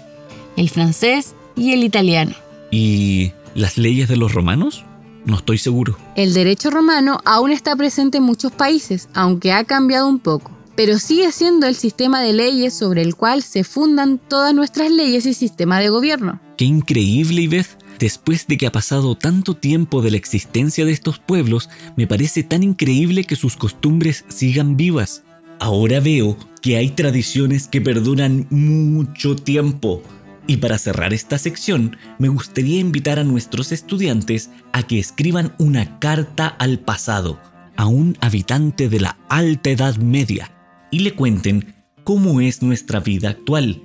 el 0.56 0.70
francés 0.70 1.36
y 1.54 1.70
el 1.70 1.84
italiano. 1.84 2.34
¿Y 2.72 3.30
las 3.54 3.78
leyes 3.78 4.08
de 4.08 4.16
los 4.16 4.34
romanos? 4.34 4.84
No 5.24 5.36
estoy 5.36 5.58
seguro. 5.58 5.96
El 6.16 6.34
derecho 6.34 6.70
romano 6.70 7.20
aún 7.24 7.52
está 7.52 7.76
presente 7.76 8.18
en 8.18 8.24
muchos 8.24 8.50
países, 8.50 9.08
aunque 9.14 9.52
ha 9.52 9.62
cambiado 9.62 10.08
un 10.08 10.18
poco, 10.18 10.50
pero 10.74 10.98
sigue 10.98 11.30
siendo 11.30 11.68
el 11.68 11.76
sistema 11.76 12.22
de 12.22 12.32
leyes 12.32 12.74
sobre 12.74 13.02
el 13.02 13.14
cual 13.14 13.40
se 13.44 13.62
fundan 13.62 14.18
todas 14.18 14.52
nuestras 14.52 14.90
leyes 14.90 15.26
y 15.26 15.34
sistema 15.34 15.78
de 15.78 15.90
gobierno. 15.90 16.40
Qué 16.58 16.66
increíble, 16.66 17.40
Ivez. 17.40 17.78
Después 17.98 18.46
de 18.46 18.58
que 18.58 18.66
ha 18.66 18.72
pasado 18.72 19.14
tanto 19.16 19.54
tiempo 19.54 20.02
de 20.02 20.10
la 20.10 20.18
existencia 20.18 20.84
de 20.84 20.92
estos 20.92 21.18
pueblos, 21.18 21.70
me 21.96 22.06
parece 22.06 22.42
tan 22.42 22.62
increíble 22.62 23.24
que 23.24 23.36
sus 23.36 23.56
costumbres 23.56 24.24
sigan 24.28 24.76
vivas. 24.76 25.22
Ahora 25.60 26.00
veo 26.00 26.36
que 26.60 26.76
hay 26.76 26.90
tradiciones 26.90 27.68
que 27.68 27.80
perduran 27.80 28.46
mucho 28.50 29.36
tiempo 29.36 30.02
y 30.48 30.56
para 30.56 30.78
cerrar 30.78 31.12
esta 31.12 31.38
sección, 31.38 31.96
me 32.18 32.28
gustaría 32.28 32.80
invitar 32.80 33.18
a 33.18 33.24
nuestros 33.24 33.70
estudiantes 33.70 34.50
a 34.72 34.82
que 34.82 34.98
escriban 34.98 35.54
una 35.58 36.00
carta 36.00 36.48
al 36.48 36.80
pasado, 36.80 37.38
a 37.76 37.86
un 37.86 38.16
habitante 38.20 38.88
de 38.88 38.98
la 38.98 39.18
alta 39.28 39.70
edad 39.70 39.96
media, 39.98 40.50
y 40.90 41.00
le 41.00 41.14
cuenten 41.14 41.74
cómo 42.02 42.40
es 42.40 42.62
nuestra 42.62 42.98
vida 42.98 43.28
actual, 43.28 43.82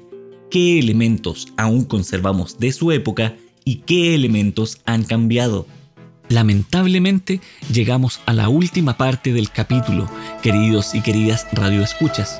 qué 0.53 0.77
elementos 0.77 1.47
aún 1.57 1.83
conservamos 1.83 2.59
de 2.59 2.71
su 2.71 2.91
época 2.91 3.35
y 3.65 3.77
qué 3.77 4.13
elementos 4.13 4.77
han 4.85 5.03
cambiado. 5.03 5.65
Lamentablemente 6.29 7.41
llegamos 7.73 8.21
a 8.27 8.33
la 8.33 8.49
última 8.49 8.95
parte 8.95 9.33
del 9.33 9.49
capítulo, 9.49 10.07
queridos 10.43 10.93
y 10.93 11.01
queridas 11.01 11.47
radioescuchas. 11.53 12.39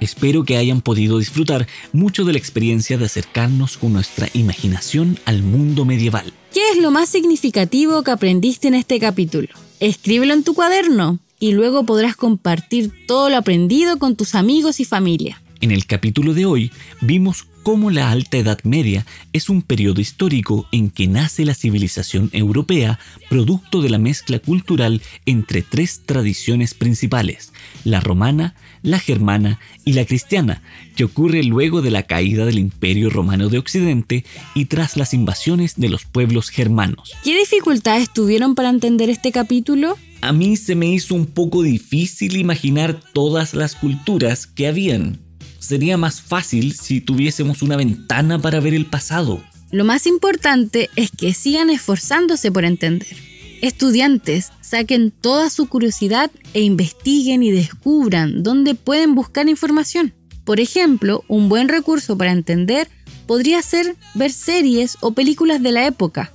Espero 0.00 0.44
que 0.44 0.58
hayan 0.58 0.82
podido 0.82 1.18
disfrutar 1.18 1.66
mucho 1.94 2.26
de 2.26 2.32
la 2.32 2.38
experiencia 2.38 2.98
de 2.98 3.06
acercarnos 3.06 3.78
con 3.78 3.94
nuestra 3.94 4.28
imaginación 4.34 5.18
al 5.24 5.42
mundo 5.42 5.86
medieval. 5.86 6.34
¿Qué 6.52 6.60
es 6.72 6.76
lo 6.76 6.90
más 6.90 7.08
significativo 7.08 8.02
que 8.02 8.10
aprendiste 8.10 8.68
en 8.68 8.74
este 8.74 9.00
capítulo? 9.00 9.48
Escríbelo 9.80 10.34
en 10.34 10.44
tu 10.44 10.52
cuaderno 10.52 11.20
y 11.40 11.52
luego 11.52 11.86
podrás 11.86 12.16
compartir 12.16 12.92
todo 13.06 13.30
lo 13.30 13.38
aprendido 13.38 13.98
con 13.98 14.14
tus 14.14 14.34
amigos 14.34 14.78
y 14.78 14.84
familia. 14.84 15.40
En 15.60 15.70
el 15.70 15.86
capítulo 15.86 16.34
de 16.34 16.44
hoy 16.44 16.70
vimos 17.00 17.46
cómo 17.62 17.90
la 17.90 18.10
Alta 18.10 18.36
Edad 18.36 18.60
Media 18.62 19.06
es 19.32 19.48
un 19.48 19.62
periodo 19.62 20.00
histórico 20.00 20.68
en 20.70 20.90
que 20.90 21.08
nace 21.08 21.44
la 21.44 21.54
civilización 21.54 22.30
europea 22.32 23.00
producto 23.30 23.80
de 23.82 23.88
la 23.88 23.98
mezcla 23.98 24.38
cultural 24.38 25.02
entre 25.24 25.62
tres 25.62 26.02
tradiciones 26.04 26.74
principales, 26.74 27.52
la 27.84 28.00
romana, 28.00 28.54
la 28.82 29.00
germana 29.00 29.58
y 29.84 29.94
la 29.94 30.04
cristiana, 30.04 30.62
que 30.94 31.04
ocurre 31.04 31.42
luego 31.42 31.82
de 31.82 31.90
la 31.90 32.04
caída 32.04 32.44
del 32.44 32.58
Imperio 32.58 33.10
Romano 33.10 33.48
de 33.48 33.58
Occidente 33.58 34.24
y 34.54 34.66
tras 34.66 34.96
las 34.96 35.14
invasiones 35.14 35.74
de 35.76 35.88
los 35.88 36.04
pueblos 36.04 36.50
germanos. 36.50 37.14
¿Qué 37.24 37.36
dificultades 37.36 38.12
tuvieron 38.12 38.54
para 38.54 38.68
entender 38.68 39.10
este 39.10 39.32
capítulo? 39.32 39.96
A 40.20 40.32
mí 40.32 40.56
se 40.56 40.76
me 40.76 40.86
hizo 40.86 41.14
un 41.14 41.26
poco 41.26 41.62
difícil 41.62 42.36
imaginar 42.36 43.00
todas 43.12 43.54
las 43.54 43.74
culturas 43.74 44.46
que 44.46 44.66
habían. 44.66 45.25
Sería 45.66 45.96
más 45.96 46.22
fácil 46.22 46.74
si 46.74 47.00
tuviésemos 47.00 47.60
una 47.60 47.74
ventana 47.74 48.38
para 48.40 48.60
ver 48.60 48.72
el 48.72 48.86
pasado. 48.86 49.42
Lo 49.72 49.84
más 49.84 50.06
importante 50.06 50.90
es 50.94 51.10
que 51.10 51.34
sigan 51.34 51.70
esforzándose 51.70 52.52
por 52.52 52.64
entender. 52.64 53.16
Estudiantes, 53.62 54.52
saquen 54.60 55.10
toda 55.10 55.50
su 55.50 55.66
curiosidad 55.66 56.30
e 56.54 56.60
investiguen 56.60 57.42
y 57.42 57.50
descubran 57.50 58.44
dónde 58.44 58.76
pueden 58.76 59.16
buscar 59.16 59.48
información. 59.48 60.14
Por 60.44 60.60
ejemplo, 60.60 61.24
un 61.26 61.48
buen 61.48 61.68
recurso 61.68 62.16
para 62.16 62.30
entender 62.30 62.88
podría 63.26 63.60
ser 63.60 63.96
ver 64.14 64.30
series 64.30 64.96
o 65.00 65.14
películas 65.14 65.60
de 65.60 65.72
la 65.72 65.84
época, 65.88 66.32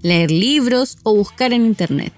leer 0.00 0.30
libros 0.30 0.96
o 1.02 1.14
buscar 1.14 1.52
en 1.52 1.66
Internet. 1.66 2.14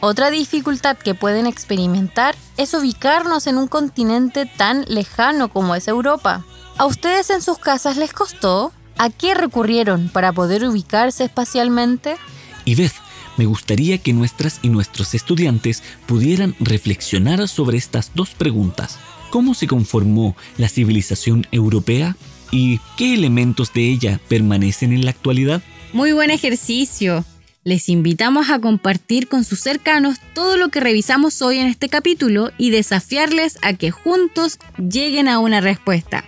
Otra 0.00 0.30
dificultad 0.30 0.96
que 0.96 1.14
pueden 1.14 1.46
experimentar 1.46 2.34
es 2.56 2.72
ubicarnos 2.72 3.46
en 3.46 3.58
un 3.58 3.68
continente 3.68 4.46
tan 4.46 4.86
lejano 4.88 5.50
como 5.50 5.74
es 5.74 5.88
Europa. 5.88 6.44
¿A 6.78 6.86
ustedes 6.86 7.28
en 7.28 7.42
sus 7.42 7.58
casas 7.58 7.98
les 7.98 8.14
costó? 8.14 8.72
¿A 8.96 9.10
qué 9.10 9.34
recurrieron 9.34 10.08
para 10.08 10.32
poder 10.32 10.64
ubicarse 10.64 11.24
espacialmente? 11.24 12.16
Y 12.64 12.76
Beth, 12.76 12.94
me 13.36 13.44
gustaría 13.44 13.98
que 13.98 14.14
nuestras 14.14 14.58
y 14.62 14.70
nuestros 14.70 15.14
estudiantes 15.14 15.82
pudieran 16.06 16.54
reflexionar 16.60 17.46
sobre 17.46 17.76
estas 17.76 18.12
dos 18.14 18.30
preguntas. 18.30 18.98
¿Cómo 19.28 19.52
se 19.52 19.66
conformó 19.66 20.34
la 20.56 20.68
civilización 20.68 21.46
europea? 21.52 22.16
¿Y 22.50 22.80
qué 22.96 23.14
elementos 23.14 23.72
de 23.74 23.90
ella 23.90 24.18
permanecen 24.28 24.92
en 24.92 25.04
la 25.04 25.10
actualidad? 25.10 25.62
Muy 25.92 26.12
buen 26.12 26.30
ejercicio. 26.30 27.24
Les 27.62 27.90
invitamos 27.90 28.48
a 28.48 28.58
compartir 28.58 29.28
con 29.28 29.44
sus 29.44 29.60
cercanos 29.60 30.16
todo 30.34 30.56
lo 30.56 30.70
que 30.70 30.80
revisamos 30.80 31.42
hoy 31.42 31.58
en 31.58 31.66
este 31.66 31.90
capítulo 31.90 32.52
y 32.56 32.70
desafiarles 32.70 33.58
a 33.60 33.74
que 33.74 33.90
juntos 33.90 34.58
lleguen 34.78 35.28
a 35.28 35.38
una 35.40 35.60
respuesta. 35.60 36.24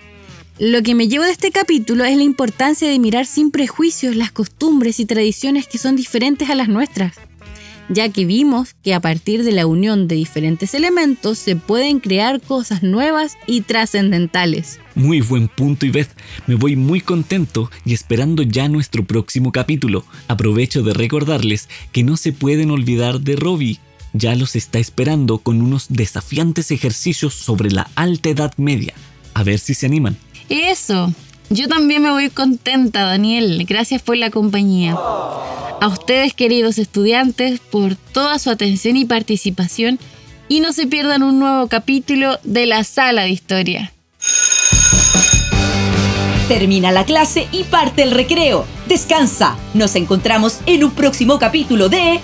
Lo 0.59 0.83
que 0.83 0.95
me 0.95 1.09
llevo 1.09 1.25
de 1.25 1.31
este 1.31 1.51
capítulo 1.51 2.05
es 2.05 2.18
la 2.18 2.23
importancia 2.23 2.87
de 2.87 2.99
mirar 2.99 3.25
sin 3.25 3.51
prejuicios 3.51 4.14
las 4.14 4.31
costumbres 4.31 5.01
y 5.01 5.07
tradiciones 5.07 5.66
que 5.66 5.79
son 5.79 5.97
diferentes 5.97 6.51
a 6.51 6.55
las 6.55 6.68
nuestras, 6.68 7.14
ya 7.94 8.09
que 8.09 8.24
vimos 8.24 8.74
que 8.83 8.94
a 8.94 9.00
partir 9.00 9.44
de 9.44 9.52
la 9.52 9.66
unión 9.66 10.09
de 10.09 10.16
diferentes 10.16 10.74
elementos 10.74 11.38
se 11.38 11.57
pueden 11.57 12.00
crear 12.00 12.40
cosas 12.40 12.83
nuevas 12.83 13.37
y 13.46 13.62
trascendentales. 13.62 14.78
Muy 14.94 15.20
buen 15.20 15.48
punto, 15.48 15.87
Ivette. 15.87 16.14
Me 16.46 16.55
voy 16.55 16.76
muy 16.76 17.00
contento 17.00 17.70
y 17.85 17.94
esperando 17.94 18.42
ya 18.42 18.68
nuestro 18.68 19.05
próximo 19.05 19.52
capítulo. 19.52 20.05
Aprovecho 20.28 20.83
de 20.83 20.92
recordarles 20.92 21.68
que 21.92 22.02
no 22.02 22.16
se 22.16 22.33
pueden 22.33 22.70
olvidar 22.70 23.20
de 23.20 23.37
Robbie. 23.37 23.81
Ya 24.12 24.35
los 24.35 24.57
está 24.57 24.78
esperando 24.78 25.38
con 25.38 25.62
unos 25.62 25.87
desafiantes 25.88 26.70
ejercicios 26.70 27.35
sobre 27.35 27.70
la 27.70 27.90
alta 27.94 28.28
edad 28.28 28.52
media. 28.59 28.94
A 29.35 29.42
ver 29.42 29.59
si 29.59 29.74
se 29.74 29.87
animan. 29.87 30.16
Eso. 30.48 31.12
Yo 31.53 31.69
también 31.69 32.03
me 32.03 32.11
voy 32.11 32.31
contenta, 32.31 33.03
Daniel. 33.03 33.67
Gracias 33.69 34.01
por 34.01 34.17
la 34.17 34.31
compañía. 34.31 34.95
A 34.95 35.87
ustedes, 35.87 36.33
queridos 36.33 36.79
estudiantes, 36.79 37.61
por 37.61 37.95
toda 37.95 38.38
su 38.38 38.49
atención 38.49 38.97
y 38.97 39.05
participación 39.05 39.99
y 40.49 40.61
no 40.61 40.73
se 40.73 40.87
pierdan 40.87 41.23
un 41.23 41.38
nuevo 41.38 41.69
capítulo 41.69 42.38
de 42.43 42.65
la 42.65 42.85
sala 42.85 43.23
de 43.23 43.31
historia. 43.31 43.93
Termina 46.49 46.91
la 46.91 47.05
clase 47.05 47.49
y 47.53 47.65
parte 47.65 48.03
el 48.03 48.12
recreo. 48.12 48.65
Descansa. 48.88 49.59
Nos 49.75 49.95
encontramos 49.95 50.61
en 50.65 50.85
un 50.85 50.93
próximo 50.93 51.38
capítulo 51.38 51.91
de 51.91 52.19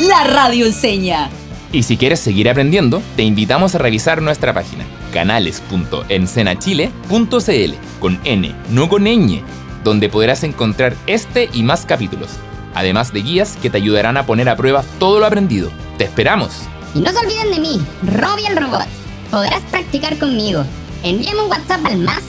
La 0.00 0.24
Radio 0.24 0.66
Enseña. 0.66 1.30
Y 1.74 1.82
si 1.82 1.96
quieres 1.96 2.20
seguir 2.20 2.48
aprendiendo, 2.48 3.02
te 3.16 3.24
invitamos 3.24 3.74
a 3.74 3.78
revisar 3.78 4.22
nuestra 4.22 4.54
página 4.54 4.84
canales.encenachile.cl 5.12 7.74
con 7.98 8.20
N, 8.22 8.54
no 8.70 8.88
con 8.88 9.02
ñ, 9.02 9.42
donde 9.82 10.08
podrás 10.08 10.44
encontrar 10.44 10.94
este 11.08 11.50
y 11.52 11.64
más 11.64 11.84
capítulos, 11.84 12.30
además 12.76 13.12
de 13.12 13.22
guías 13.22 13.58
que 13.60 13.70
te 13.70 13.78
ayudarán 13.78 14.16
a 14.16 14.24
poner 14.24 14.48
a 14.48 14.56
prueba 14.56 14.84
todo 15.00 15.18
lo 15.18 15.26
aprendido. 15.26 15.72
¡Te 15.98 16.04
esperamos! 16.04 16.60
Y 16.94 17.00
no 17.00 17.10
se 17.10 17.18
olviden 17.18 17.50
de 17.50 17.58
mí, 17.58 17.84
Robbie 18.04 18.46
el 18.46 18.56
Robot. 18.56 18.86
Podrás 19.32 19.62
practicar 19.72 20.16
conmigo. 20.16 20.64
Envíame 21.02 21.42
un 21.42 21.50
WhatsApp 21.50 21.84
al 21.86 21.98
más 21.98 22.22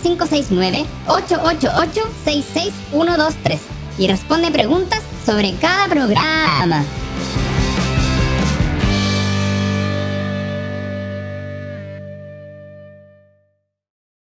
569-888-66123 1.06 3.60
y 4.00 4.08
responde 4.08 4.50
preguntas 4.50 5.04
sobre 5.24 5.54
cada 5.62 5.88
programa. 5.88 6.84